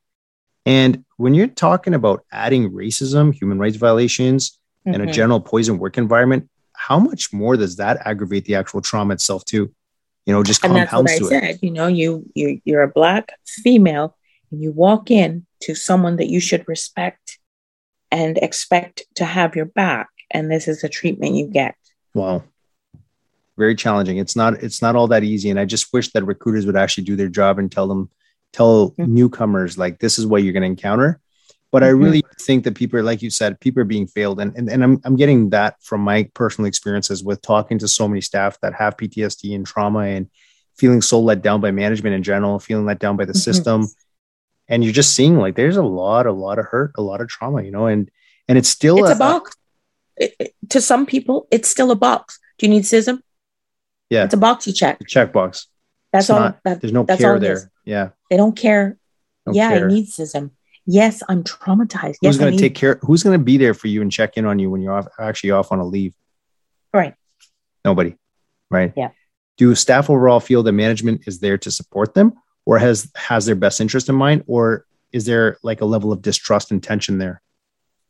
[0.67, 4.95] And when you're talking about adding racism, human rights violations, mm-hmm.
[4.95, 5.13] and a mm-hmm.
[5.13, 9.73] general poison work environment, how much more does that aggravate the actual trauma itself too?
[10.27, 11.51] You know, just and compounds that's what I said.
[11.55, 11.63] It.
[11.63, 14.15] You know, you you you're a black female
[14.51, 17.39] and you walk in to someone that you should respect
[18.11, 21.77] and expect to have your back, and this is the treatment you get.
[22.15, 22.45] Wow
[23.59, 24.17] very challenging.
[24.17, 25.51] It's not it's not all that easy.
[25.51, 28.11] And I just wish that recruiters would actually do their job and tell them
[28.53, 29.13] tell mm-hmm.
[29.13, 31.21] newcomers like this is what you're going to encounter.
[31.71, 31.89] But mm-hmm.
[31.89, 34.41] I really think that people are, like you said, people are being failed.
[34.41, 38.09] And, and, and I'm, I'm getting that from my personal experiences with talking to so
[38.09, 40.31] many staff that have PTSD and trauma and
[40.77, 43.39] feeling so let down by management in general, feeling let down by the mm-hmm.
[43.39, 43.87] system.
[44.69, 47.29] And you're just seeing like there's a lot, a lot of hurt, a lot of
[47.29, 48.11] trauma, you know, and
[48.49, 49.57] and it's still it's a, a box.
[50.17, 52.39] It, to some people, it's still a box.
[52.59, 53.21] Do you need CISM?
[54.11, 54.25] Yeah.
[54.25, 54.99] It's a box you check.
[55.01, 55.67] checkbox.
[56.13, 56.41] That's it's all.
[56.41, 57.71] Not, that, there's no that's care there.
[57.85, 58.11] Yeah.
[58.31, 58.97] They don't care.
[59.45, 59.89] Don't yeah, care.
[59.89, 60.51] I need CISM.
[60.87, 62.17] Yes, I'm traumatized.
[62.21, 62.99] Who's yes, going to take care?
[63.03, 65.07] Who's going to be there for you and check in on you when you're off,
[65.21, 66.15] actually off on a leave?
[66.95, 67.15] Right.
[67.85, 68.17] Nobody.
[68.71, 68.95] Right.
[68.97, 69.11] Yeah.
[69.59, 72.35] Do staff overall feel that management is there to support them,
[72.65, 76.23] or has has their best interest in mind, or is there like a level of
[76.23, 77.43] distrust and tension there?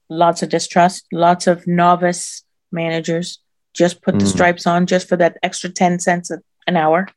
[0.08, 1.06] Lots of distrust.
[1.10, 3.40] Lots of novice managers
[3.74, 4.20] just put mm.
[4.20, 6.30] the stripes on just for that extra 10 cents
[6.66, 7.08] an hour.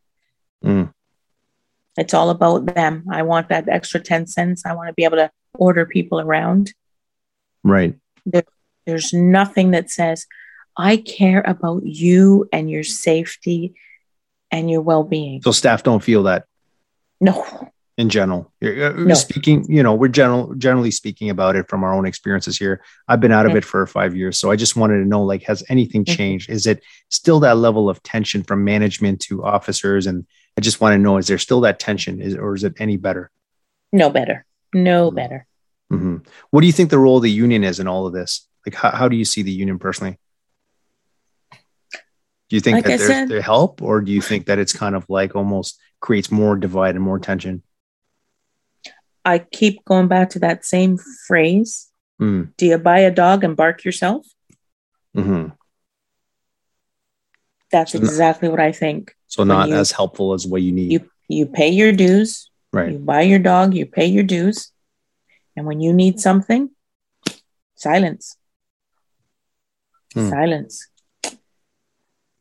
[0.64, 0.94] Mm.
[1.98, 3.06] It's all about them.
[3.12, 4.66] I want that extra 10 cents.
[4.66, 6.74] I want to be able to order people around.
[7.64, 7.96] Right.
[8.26, 8.44] There,
[8.86, 10.26] there's nothing that says,
[10.78, 13.76] I care about you and your safety
[14.52, 15.42] and your well being.
[15.42, 16.46] So staff don't feel that.
[17.20, 18.52] No in general.
[18.62, 19.14] No.
[19.14, 22.84] Speaking, you know, we're general generally speaking about it from our own experiences here.
[23.08, 25.44] I've been out of it for five years, so I just wanted to know, like,
[25.44, 26.16] has anything mm-hmm.
[26.16, 26.50] changed?
[26.50, 30.08] Is it still that level of tension from management to officers?
[30.08, 30.26] And
[30.58, 32.98] I just want to know, is there still that tension, is, or is it any
[32.98, 33.30] better?
[33.92, 34.46] No better.
[34.74, 35.16] No mm-hmm.
[35.16, 35.48] better.
[35.92, 36.18] Mm-hmm.
[36.50, 38.48] What do you think the role of the union is in all of this?
[38.66, 40.18] Like, how, how do you see the union personally?
[41.52, 44.74] Do you think like that there's said, their help, or do you think that it's
[44.74, 47.64] kind of like almost creates more divide and more tension?
[49.24, 50.98] I keep going back to that same
[51.28, 51.90] phrase.
[52.20, 52.54] Mm.
[52.58, 54.26] Do you buy a dog and bark yourself?
[55.16, 55.50] Mm-hmm.
[57.72, 59.16] That's so exactly not, what I think.
[59.28, 60.92] So not you, as helpful as what you need.
[60.92, 62.50] You you pay your dues.
[62.74, 62.94] Right.
[62.94, 63.74] You buy your dog.
[63.74, 64.72] You pay your dues.
[65.56, 66.70] And when you need something,
[67.76, 68.38] silence.
[70.16, 70.30] Mm.
[70.30, 70.88] Silence.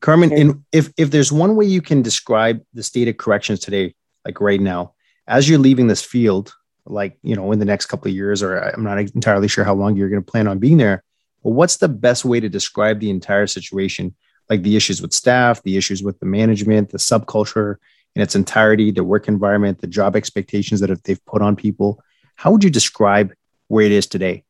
[0.00, 3.94] Carmen, in, if if there's one way you can describe the state of corrections today,
[4.24, 4.94] like right now,
[5.26, 6.54] as you're leaving this field,
[6.90, 9.74] like you know in the next couple of years or i'm not entirely sure how
[9.74, 11.02] long you're going to plan on being there.
[11.42, 14.14] But what's the best way to describe the entire situation?
[14.50, 17.76] Like the issues with staff the issues with the management the subculture
[18.16, 22.02] in its entirety the work environment the job expectations that they've put on people.
[22.34, 23.32] How would you describe
[23.68, 24.44] where it is today?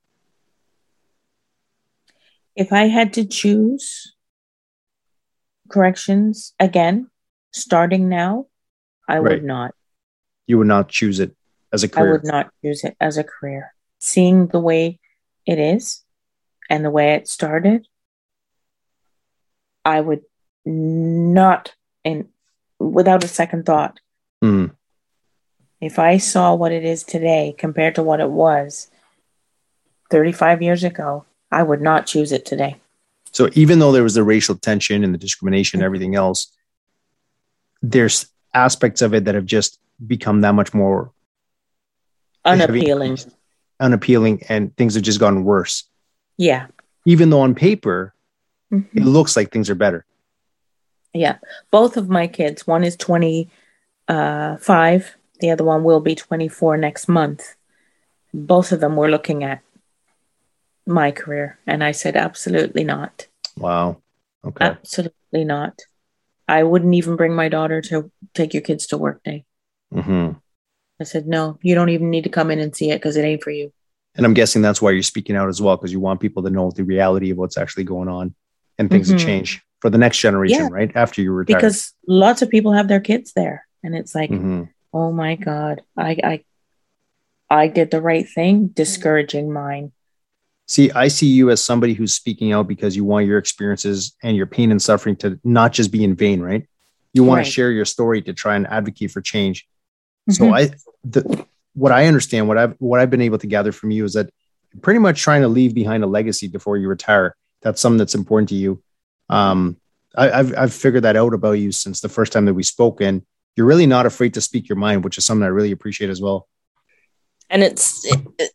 [2.56, 4.14] If i had to choose
[5.68, 7.08] corrections again
[7.52, 8.46] starting now
[9.08, 9.34] i right.
[9.34, 9.74] would not.
[10.46, 11.36] You would not choose it
[11.72, 12.08] as a career?
[12.08, 13.74] I would not use it as a career.
[13.98, 14.98] Seeing the way
[15.46, 16.02] it is
[16.68, 17.86] and the way it started,
[19.84, 20.22] I would
[20.64, 21.74] not,
[22.04, 22.28] and
[22.78, 24.00] without a second thought,
[24.42, 24.70] mm.
[25.80, 28.90] if I saw what it is today compared to what it was
[30.10, 32.76] 35 years ago, I would not choose it today.
[33.32, 36.52] So even though there was the racial tension and the discrimination and everything else,
[37.82, 41.12] there's aspects of it that have just become that much more
[42.44, 43.18] unappealing.
[43.78, 45.84] Unappealing and things have just gotten worse.
[46.36, 46.66] Yeah.
[47.06, 48.14] Even though on paper
[48.72, 48.96] mm-hmm.
[48.96, 50.04] it looks like things are better.
[51.12, 51.38] Yeah.
[51.70, 57.56] Both of my kids one is 25 the other one will be 24 next month.
[58.34, 59.62] Both of them were looking at
[60.86, 63.26] my career and i said absolutely not.
[63.56, 64.00] Wow.
[64.44, 64.64] Okay.
[64.64, 65.78] Absolutely not.
[66.48, 69.44] I wouldn't even bring my daughter to take your kids to work day.
[69.94, 70.32] Mm-hmm.
[71.00, 73.22] I said, no, you don't even need to come in and see it because it
[73.22, 73.72] ain't for you.
[74.16, 76.50] And I'm guessing that's why you're speaking out as well, because you want people to
[76.50, 78.34] know the reality of what's actually going on
[78.78, 79.18] and things mm-hmm.
[79.18, 79.62] to change.
[79.80, 80.68] for the next generation, yeah.
[80.70, 80.92] right?
[80.94, 81.56] After you retire.
[81.56, 83.66] Because lots of people have their kids there.
[83.82, 84.64] And it's like, mm-hmm.
[84.92, 86.44] oh my God, I, I
[87.52, 89.90] I did the right thing, discouraging mine.
[90.66, 94.36] See, I see you as somebody who's speaking out because you want your experiences and
[94.36, 96.68] your pain and suffering to not just be in vain, right?
[97.12, 97.44] You want right.
[97.44, 99.66] to share your story to try and advocate for change.
[100.30, 100.32] Mm-hmm.
[100.32, 100.70] So I
[101.04, 104.14] the what I understand, what I've what I've been able to gather from you is
[104.14, 104.30] that
[104.82, 107.36] pretty much trying to leave behind a legacy before you retire.
[107.62, 108.82] That's something that's important to you.
[109.28, 109.76] Um,
[110.16, 113.00] I, have I've figured that out about you since the first time that we spoke,
[113.00, 113.22] and
[113.56, 116.20] you're really not afraid to speak your mind, which is something I really appreciate as
[116.20, 116.48] well.
[117.48, 118.50] And it's it, it,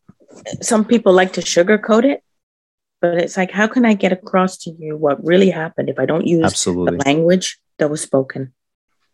[0.61, 2.23] some people like to sugarcoat it,
[3.01, 6.05] but it's like, how can I get across to you what really happened if I
[6.05, 6.97] don't use Absolutely.
[6.97, 8.53] the language that was spoken?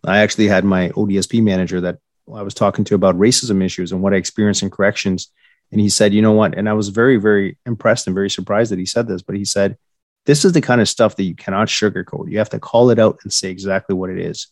[0.03, 1.99] I actually had my ODSP manager that
[2.33, 5.31] I was talking to about racism issues and what I experienced in corrections.
[5.71, 6.57] And he said, you know what?
[6.57, 9.45] And I was very, very impressed and very surprised that he said this, but he
[9.45, 9.77] said,
[10.25, 12.29] this is the kind of stuff that you cannot sugarcoat.
[12.29, 14.47] You have to call it out and say exactly what it is.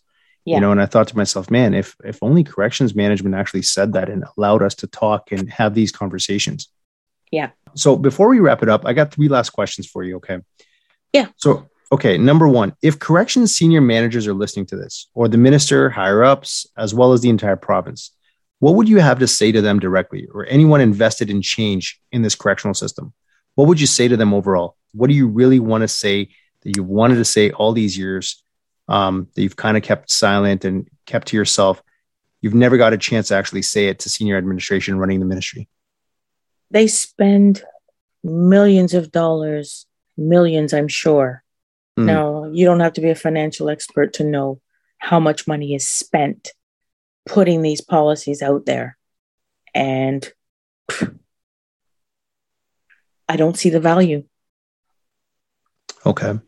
[0.46, 0.56] Yeah.
[0.56, 3.94] You know, and I thought to myself, man, if if only corrections management actually said
[3.94, 6.70] that and allowed us to talk and have these conversations.
[7.32, 7.52] Yeah.
[7.76, 10.16] So before we wrap it up, I got three last questions for you.
[10.18, 10.40] Okay.
[11.14, 11.28] Yeah.
[11.38, 15.90] So okay, number one, if corrections senior managers are listening to this, or the minister,
[15.90, 18.12] higher ups, as well as the entire province,
[18.60, 22.22] what would you have to say to them directly, or anyone invested in change in
[22.22, 23.14] this correctional system?
[23.56, 24.76] What would you say to them overall?
[24.94, 26.30] What do you really want to say
[26.62, 28.44] that you wanted to say all these years
[28.88, 31.82] um, that you've kind of kept silent and kept to yourself?
[32.42, 35.68] You've never got a chance to actually say it to senior administration running the ministry.
[36.72, 37.64] They spend
[38.24, 39.86] millions of dollars,
[40.18, 41.44] millions, I'm sure,
[42.00, 42.06] Mm.
[42.06, 44.62] Now, you don't have to be a financial expert to know
[45.00, 46.54] how much money is spent
[47.26, 48.98] putting these policies out there.
[49.74, 50.32] And
[53.28, 54.24] I don't see the value.
[56.06, 56.40] Okay.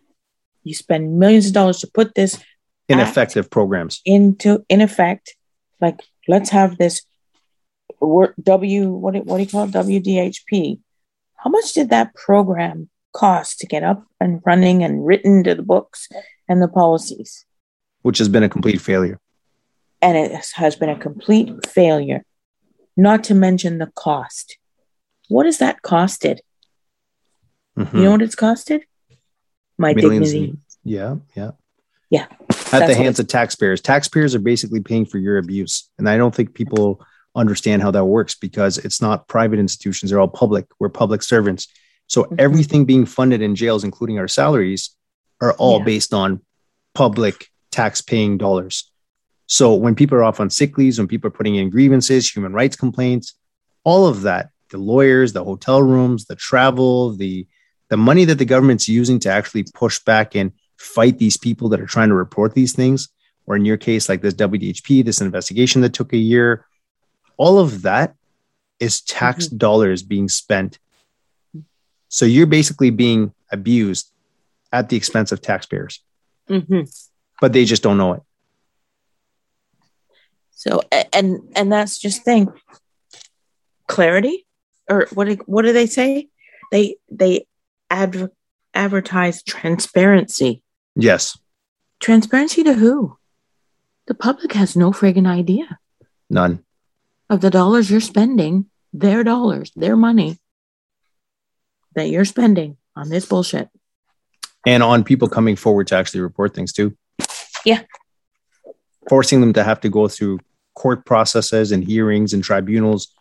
[0.63, 2.41] You spend millions of dollars to put this
[2.87, 5.35] ineffective programs into in effect.
[5.81, 5.99] Like,
[6.29, 7.01] let's have this
[7.99, 9.71] W what what do you call it?
[9.71, 10.79] WDHP.
[11.35, 15.63] How much did that program cost to get up and running and written to the
[15.63, 16.07] books
[16.47, 17.45] and the policies.
[18.01, 19.19] Which has been a complete failure.
[20.01, 22.23] And it has been a complete failure,
[22.97, 24.57] not to mention the cost.
[25.27, 26.39] What has that costed?
[27.77, 27.97] Mm-hmm.
[27.97, 28.81] You know what it's costed?
[29.77, 30.57] My Millions dignity.
[30.83, 31.51] yeah, yeah.
[32.09, 32.27] Yeah.
[32.73, 33.79] At the hands of taxpayers.
[33.79, 35.89] Taxpayers are basically paying for your abuse.
[35.97, 37.01] And I don't think people
[37.35, 40.65] understand how that works because it's not private institutions, they're all public.
[40.79, 41.67] We're public servants.
[42.11, 42.35] So mm-hmm.
[42.39, 44.89] everything being funded in jails, including our salaries,
[45.39, 45.85] are all yeah.
[45.85, 46.41] based on
[46.93, 48.91] public tax paying dollars.
[49.47, 52.51] So when people are off on sick leaves, when people are putting in grievances, human
[52.51, 53.35] rights complaints,
[53.85, 57.47] all of that, the lawyers, the hotel rooms, the travel, the
[57.88, 61.79] the money that the government's using to actually push back and fight these people that
[61.79, 63.07] are trying to report these things,
[63.45, 66.65] or in your case, like this WDHP, this investigation that took a year,
[67.38, 68.15] all of that
[68.81, 69.57] is tax mm-hmm.
[69.57, 70.77] dollars being spent
[72.11, 74.11] so you're basically being abused
[74.73, 76.03] at the expense of taxpayers,
[76.49, 76.81] mm-hmm.
[77.39, 78.21] but they just don't know it.
[80.51, 80.81] So
[81.13, 82.49] and and that's just thing.
[83.88, 84.45] Clarity,
[84.89, 85.29] or what?
[85.29, 86.27] Do, what do they say?
[86.71, 87.47] They they
[87.89, 88.33] adver-
[88.73, 90.63] advertise transparency.
[90.95, 91.39] Yes.
[92.01, 93.17] Transparency to who?
[94.07, 95.79] The public has no friggin' idea.
[96.29, 96.63] None.
[97.29, 100.40] Of the dollars you're spending, their dollars, their money
[101.95, 103.69] that you're spending on this bullshit.
[104.65, 106.95] And on people coming forward to actually report things too.
[107.65, 107.81] Yeah.
[109.09, 110.39] Forcing them to have to go through
[110.76, 113.13] court processes and hearings and tribunals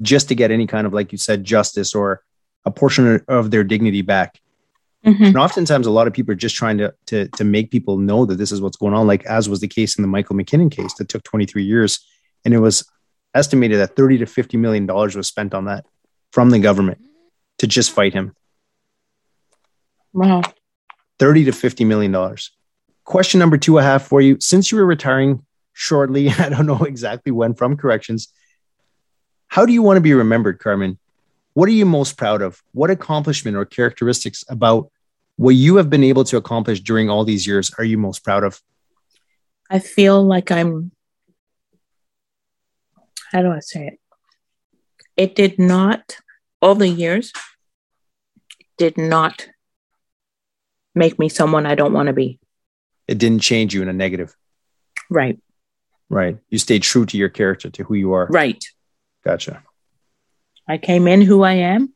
[0.00, 2.22] just to get any kind of, like you said, justice or
[2.64, 4.40] a portion of their dignity back.
[5.04, 5.24] Mm-hmm.
[5.24, 8.24] And oftentimes, a lot of people are just trying to, to to make people know
[8.24, 9.06] that this is what's going on.
[9.06, 12.00] Like as was the case in the Michael McKinnon case that took 23 years,
[12.42, 12.90] and it was
[13.34, 15.84] estimated that 30 to 50 million dollars was spent on that
[16.32, 16.98] from the government
[17.58, 18.34] to just fight him.
[20.12, 20.42] Wow.
[21.18, 22.50] 30 to 50 million dollars.
[23.04, 24.38] Question number two I have for you.
[24.40, 28.28] Since you were retiring shortly, I don't know exactly when from corrections,
[29.48, 30.98] how do you want to be remembered, Carmen?
[31.52, 32.60] What are you most proud of?
[32.72, 34.90] What accomplishment or characteristics about
[35.36, 38.44] what you have been able to accomplish during all these years are you most proud
[38.44, 38.60] of?
[39.70, 40.90] I feel like I'm,
[43.32, 44.00] how do I say it?
[45.16, 46.16] It did not
[46.64, 47.30] all the years
[48.78, 49.46] did not
[50.94, 52.38] make me someone I don't want to be.
[53.06, 54.34] It didn't change you in a negative.
[55.10, 55.38] Right.
[56.08, 56.38] Right.
[56.48, 58.28] You stayed true to your character, to who you are.
[58.30, 58.64] Right.
[59.22, 59.62] Gotcha.
[60.66, 61.92] I came in who I am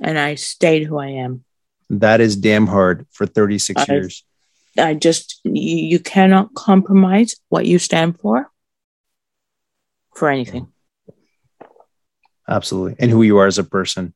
[0.00, 1.44] and I stayed who I am.
[1.90, 4.24] That is damn hard for 36 I, years.
[4.78, 8.48] I just, you, you cannot compromise what you stand for
[10.14, 10.68] for anything.
[12.48, 12.96] Absolutely.
[12.98, 14.14] And who you are as a person,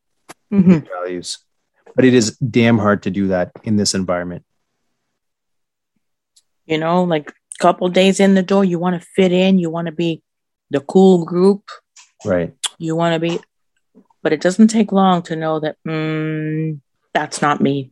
[0.52, 0.86] mm-hmm.
[0.86, 1.38] values.
[1.94, 4.44] But it is damn hard to do that in this environment.
[6.66, 9.70] You know, like a couple days in the door, you want to fit in, you
[9.70, 10.22] want to be
[10.70, 11.68] the cool group.
[12.24, 12.54] Right.
[12.78, 13.40] You want to be,
[14.22, 16.78] but it doesn't take long to know that mm,
[17.14, 17.90] that's not me.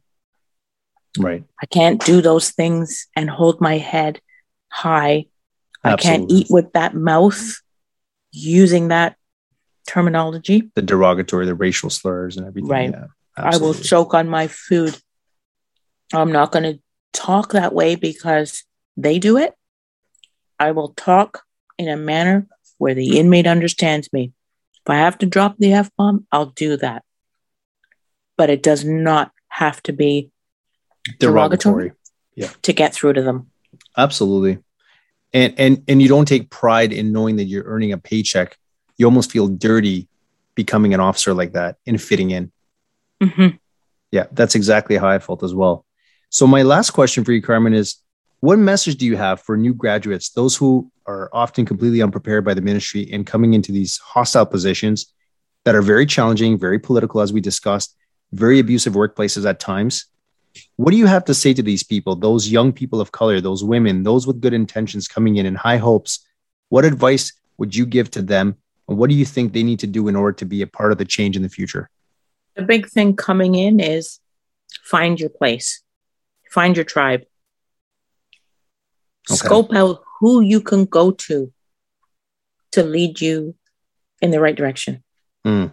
[1.19, 1.45] Right.
[1.61, 4.21] I can't do those things and hold my head
[4.69, 5.27] high.
[5.83, 5.93] Absolutely.
[5.93, 7.55] I can't eat with that mouth
[8.31, 9.17] using that
[9.87, 10.71] terminology.
[10.75, 12.71] The derogatory, the racial slurs and everything.
[12.71, 12.91] Right.
[12.91, 13.07] Yeah,
[13.37, 14.99] I will choke on my food.
[16.13, 16.81] I'm not going to
[17.13, 18.65] talk that way because
[18.97, 19.55] they do it.
[20.59, 21.43] I will talk
[21.79, 22.47] in a manner
[22.79, 24.33] where the inmate understands me.
[24.85, 27.03] If I have to drop the F bomb, I'll do that.
[28.37, 30.31] But it does not have to be
[31.19, 31.93] derogatory, derogatory.
[32.35, 32.51] Yeah.
[32.63, 33.51] to get through to them.
[33.97, 34.59] Absolutely.
[35.33, 38.57] And and and you don't take pride in knowing that you're earning a paycheck.
[38.97, 40.09] You almost feel dirty
[40.55, 42.53] becoming an officer like that and fitting in.
[43.23, 43.57] Mm-hmm.
[44.11, 45.85] Yeah, that's exactly how I felt as well.
[46.31, 47.97] So my last question for you, Carmen, is
[48.41, 52.55] what message do you have for new graduates, those who are often completely unprepared by
[52.55, 55.13] the ministry and coming into these hostile positions
[55.65, 57.97] that are very challenging, very political, as we discussed,
[58.33, 60.07] very abusive workplaces at times?
[60.77, 63.63] What do you have to say to these people, those young people of color, those
[63.63, 66.27] women, those with good intentions coming in and high hopes?
[66.69, 68.57] What advice would you give to them?
[68.89, 70.93] And what do you think they need to do in order to be a part
[70.93, 71.91] of the change in the future?
[72.55, 74.21] The big thing coming in is
[74.85, 75.83] find your place,
[76.51, 77.23] find your tribe,
[79.31, 79.37] okay.
[79.37, 81.53] scope out who you can go to
[82.73, 83.55] to lead you
[84.23, 85.03] in the right direction.
[85.47, 85.73] Mm.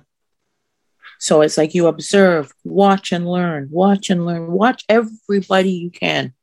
[1.20, 6.34] So it's like you observe, watch and learn, watch and learn, watch everybody you can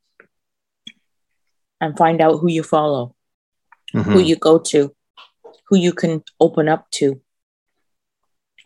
[1.80, 3.14] and find out who you follow,
[3.94, 4.10] mm-hmm.
[4.10, 4.94] who you go to,
[5.70, 7.20] who you can open up to.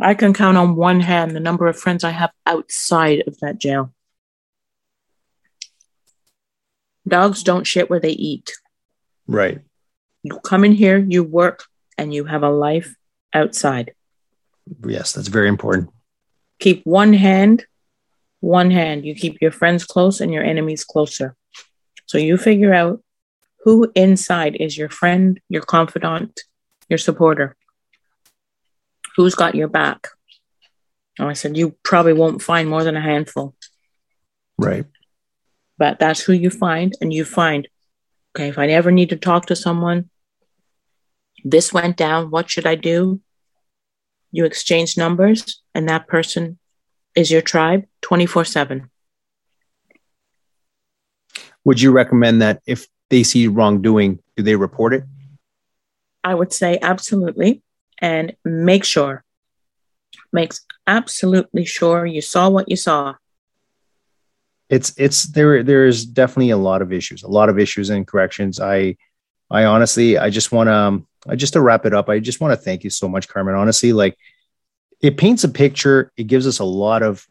[0.00, 3.58] I can count on one hand the number of friends I have outside of that
[3.58, 3.94] jail.
[7.06, 8.52] Dogs don't shit where they eat.
[9.28, 9.60] Right.
[10.24, 11.64] You come in here, you work,
[11.96, 12.96] and you have a life
[13.32, 13.92] outside.
[14.84, 15.90] Yes, that's very important
[16.64, 17.66] keep one hand,
[18.40, 19.04] one hand.
[19.04, 21.36] You keep your friends close and your enemies closer.
[22.06, 23.02] So you figure out
[23.64, 26.40] who inside is your friend, your confidant,
[26.94, 27.56] your supporter.
[29.16, 30.06] Who's got your back?
[31.18, 33.54] Oh, I said, you probably won't find more than a handful.
[34.56, 34.84] Right.
[35.76, 37.66] But that's who you find, and you find,
[38.34, 40.08] okay, if I ever need to talk to someone,
[41.44, 43.20] this went down, what should I do?
[44.30, 46.58] You exchange numbers, and that person
[47.16, 48.90] is your tribe 24 7.
[51.64, 55.04] Would you recommend that if they see wrongdoing, do they report it?
[56.24, 57.62] I would say absolutely.
[58.00, 59.22] And make sure,
[60.32, 63.14] makes absolutely sure you saw what you saw.
[64.68, 68.58] It's it's there there's definitely a lot of issues, a lot of issues and corrections.
[68.58, 68.96] I
[69.50, 72.40] I honestly I just want to um, I just to wrap it up, I just
[72.40, 73.54] want to thank you so much, Carmen.
[73.54, 74.16] Honestly, like
[75.00, 76.10] it paints a picture.
[76.16, 77.26] It gives us a lot of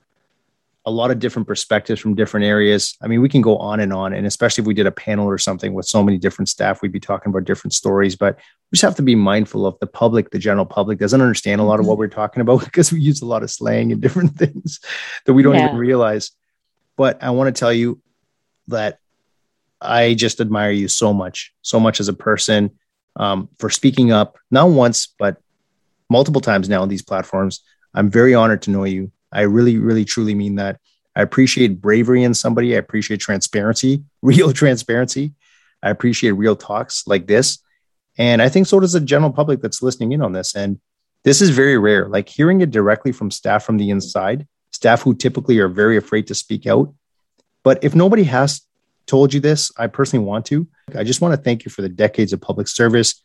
[0.86, 2.98] a lot of different perspectives from different areas.
[3.02, 5.28] I mean, we can go on and on, and especially if we did a panel
[5.28, 8.16] or something with so many different staff, we'd be talking about different stories.
[8.18, 10.32] But we just have to be mindful of the public.
[10.32, 12.00] The general public doesn't understand a lot of what mm-hmm.
[12.00, 14.82] we're talking about because we use a lot of slang and different things
[15.26, 15.66] that we don't yeah.
[15.66, 16.32] even realize.
[16.98, 18.02] But I want to tell you
[18.68, 19.00] that
[19.80, 22.72] I just admire you so much, so much as a person
[23.16, 25.38] um, for speaking up, not once, but
[26.10, 27.62] multiple times now on these platforms.
[27.94, 29.12] I'm very honored to know you.
[29.34, 30.80] I really, really, truly mean that.
[31.16, 32.76] I appreciate bravery in somebody.
[32.76, 35.34] I appreciate transparency, real transparency.
[35.82, 37.60] I appreciate real talks like this.
[38.18, 40.56] And I think so does the general public that's listening in on this.
[40.56, 40.80] And
[41.24, 42.08] this is very rare.
[42.08, 46.28] Like hearing it directly from staff from the inside, staff who typically are very afraid
[46.28, 46.94] to speak out.
[47.64, 48.62] But if nobody has
[49.06, 50.68] told you this, I personally want to.
[50.96, 53.22] I just want to thank you for the decades of public service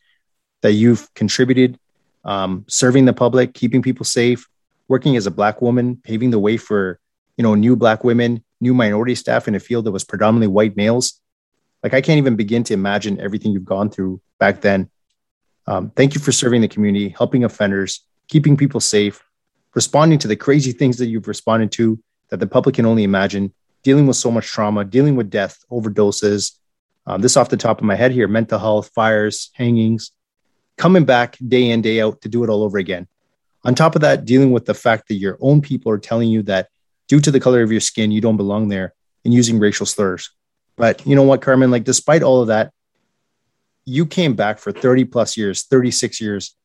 [0.61, 1.79] that you've contributed,
[2.25, 4.47] um, serving the public, keeping people safe,
[4.89, 6.99] working as a black woman, paving the way for
[7.37, 10.75] you know new black women, new minority staff in a field that was predominantly white
[10.75, 11.21] males.
[11.81, 14.89] Like I can't even begin to imagine everything you've gone through back then.
[15.65, 19.23] Um, thank you for serving the community, helping offenders, keeping people safe,
[19.75, 21.99] responding to the crazy things that you've responded to
[22.29, 23.53] that the public can only imagine,
[23.83, 26.57] dealing with so much trauma, dealing with death, overdoses.
[27.05, 30.11] Um, this off the top of my head here mental health, fires, hangings,
[30.77, 33.07] coming back day in, day out to do it all over again.
[33.63, 36.43] On top of that, dealing with the fact that your own people are telling you
[36.43, 36.69] that
[37.07, 38.93] due to the color of your skin, you don't belong there
[39.25, 40.31] and using racial slurs.
[40.77, 41.71] But you know what, Carmen?
[41.71, 42.71] Like, despite all of that,
[43.85, 46.55] you came back for 30 plus years, 36 years,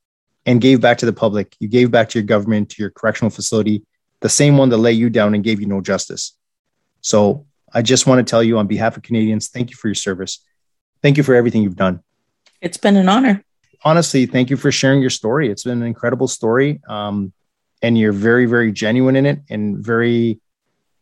[0.47, 1.57] and gave back to the public.
[1.59, 3.85] You gave back to your government, to your correctional facility,
[4.21, 6.37] the same one that lay you down and gave you no justice.
[7.01, 9.95] So I just want to tell you on behalf of Canadians, thank you for your
[9.95, 10.39] service.
[11.03, 12.03] Thank you for everything you've done.
[12.61, 13.43] It's been an honor.
[13.85, 15.51] Honestly, thank you for sharing your story.
[15.51, 16.81] It's been an incredible story.
[16.89, 17.33] Um,
[17.83, 20.41] and you're very, very genuine in it and very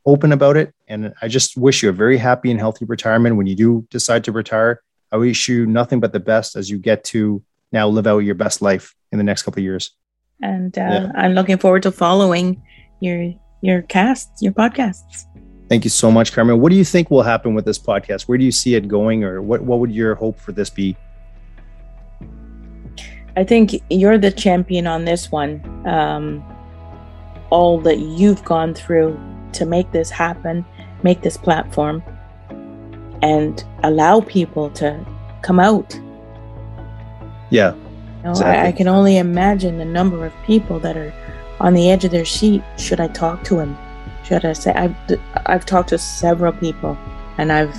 [0.05, 0.75] open about it.
[0.89, 4.25] And I just wish you a very happy and healthy retirement when you do decide
[4.25, 4.83] to retire.
[5.13, 7.41] I wish you nothing but the best as you get to
[7.71, 9.93] now live out your best life in the next couple of years.
[10.43, 11.13] And uh, yeah.
[11.15, 12.61] I'm looking forward to following
[13.01, 15.25] your your casts, your podcasts.
[15.69, 16.61] Thank you so much, Carmen.
[16.61, 18.23] What do you think will happen with this podcast?
[18.23, 20.97] Where do you see it going, or what what would your hope for this be?
[23.37, 25.63] I think you're the champion on this one.
[25.87, 26.45] Um,
[27.51, 29.19] all that you've gone through
[29.53, 30.65] to make this happen,
[31.03, 32.03] make this platform,
[33.23, 35.05] and allow people to
[35.43, 35.99] come out.
[37.51, 37.75] Yeah.
[37.75, 37.83] You
[38.25, 38.59] know, exactly.
[38.59, 41.13] I, I, can only imagine the number of people that are
[41.61, 42.63] on the edge of their seat.
[42.79, 43.77] Should I talk to him?
[44.25, 44.97] Should I say I've
[45.47, 46.97] I've talked to several people
[47.39, 47.75] and I've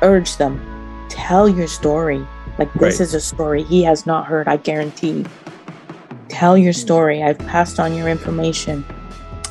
[0.00, 0.72] urged them
[1.12, 2.26] tell your story.
[2.58, 3.00] Like this right.
[3.00, 4.48] is a story he has not heard.
[4.48, 5.24] I guarantee.
[6.28, 7.22] Tell your story.
[7.22, 8.84] I've passed on your information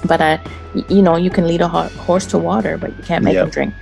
[0.05, 0.39] but I,
[0.89, 3.45] you know, you can lead a horse to water, but you can't make yep.
[3.45, 3.73] him drink.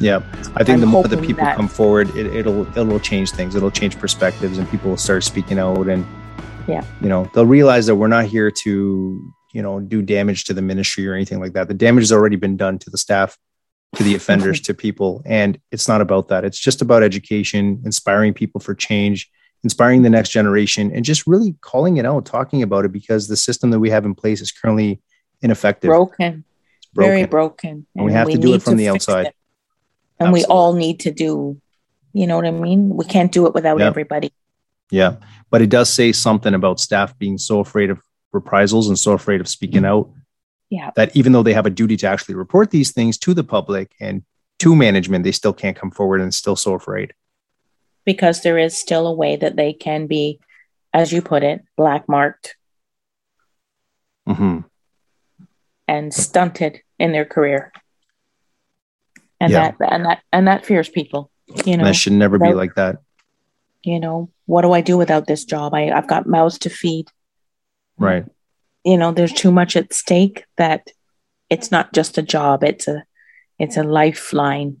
[0.00, 0.22] Yeah,
[0.54, 3.54] I think I'm the more the people that, come forward, it, will it'll change things.
[3.54, 5.88] It'll change perspectives, and people will start speaking out.
[5.88, 6.06] And
[6.66, 10.54] yeah, you know, they'll realize that we're not here to you know do damage to
[10.54, 11.68] the ministry or anything like that.
[11.68, 13.36] The damage has already been done to the staff,
[13.96, 16.44] to the offenders, to people, and it's not about that.
[16.44, 19.28] It's just about education, inspiring people for change,
[19.64, 23.36] inspiring the next generation, and just really calling it out, talking about it, because the
[23.36, 25.00] system that we have in place is currently
[25.42, 26.44] ineffective, broken,
[26.94, 27.10] broken.
[27.10, 27.70] very broken.
[27.70, 29.26] And, and we have we to do it from the outside.
[29.26, 29.34] It.
[30.20, 30.40] And Absolutely.
[30.40, 31.60] we all need to do,
[32.12, 32.90] you know what I mean?
[32.90, 33.86] We can't do it without yeah.
[33.86, 34.32] everybody.
[34.90, 35.16] Yeah.
[35.50, 38.00] But it does say something about staff being so afraid of
[38.32, 39.86] reprisals and so afraid of speaking mm-hmm.
[39.86, 40.10] out.
[40.70, 40.90] Yeah.
[40.96, 43.94] That even though they have a duty to actually report these things to the public
[44.00, 44.22] and
[44.60, 47.12] to management, they still can't come forward and still so afraid.
[48.04, 50.40] Because there is still a way that they can be,
[50.92, 52.56] as you put it, black marked.
[54.28, 54.60] Mm-hmm
[55.90, 57.72] and stunted in their career.
[59.40, 59.72] And yeah.
[59.72, 61.30] that and that and that fears people.
[61.64, 62.98] You know, that should never that, be like that.
[63.82, 65.74] You know, what do I do without this job?
[65.74, 67.08] I, I've got mouths to feed.
[67.98, 68.24] Right.
[68.84, 70.88] You know, there's too much at stake that
[71.48, 73.04] it's not just a job, it's a
[73.58, 74.80] it's a lifeline.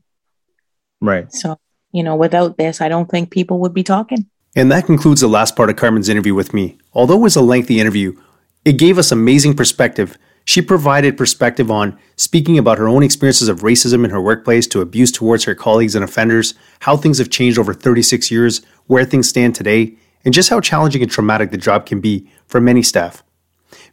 [1.00, 1.30] Right.
[1.32, 1.58] So,
[1.92, 4.26] you know, without this, I don't think people would be talking.
[4.56, 6.78] And that concludes the last part of Carmen's interview with me.
[6.92, 8.18] Although it was a lengthy interview,
[8.64, 13.60] it gave us amazing perspective she provided perspective on speaking about her own experiences of
[13.60, 17.58] racism in her workplace to abuse towards her colleagues and offenders, how things have changed
[17.58, 19.94] over 36 years, where things stand today,
[20.24, 23.22] and just how challenging and traumatic the job can be for many staff.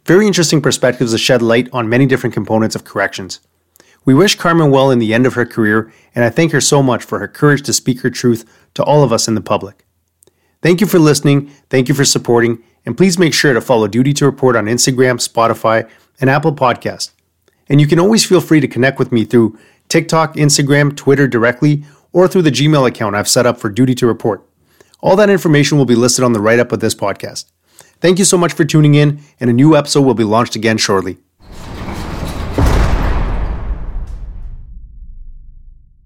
[0.04, 3.40] Very interesting perspectives that shed light on many different components of corrections.
[4.04, 6.82] We wish Carmen well in the end of her career, and I thank her so
[6.82, 8.44] much for her courage to speak her truth
[8.74, 9.84] to all of us in the public.
[10.62, 14.12] Thank you for listening, thank you for supporting, and please make sure to follow Duty
[14.14, 15.88] to Report on Instagram, Spotify,
[16.20, 17.12] and Apple Podcast.
[17.68, 21.84] And you can always feel free to connect with me through TikTok, Instagram, Twitter directly,
[22.12, 24.42] or through the Gmail account I've set up for Duty to Report.
[25.00, 27.44] All that information will be listed on the write up of this podcast.
[28.00, 30.78] Thank you so much for tuning in, and a new episode will be launched again
[30.78, 31.18] shortly.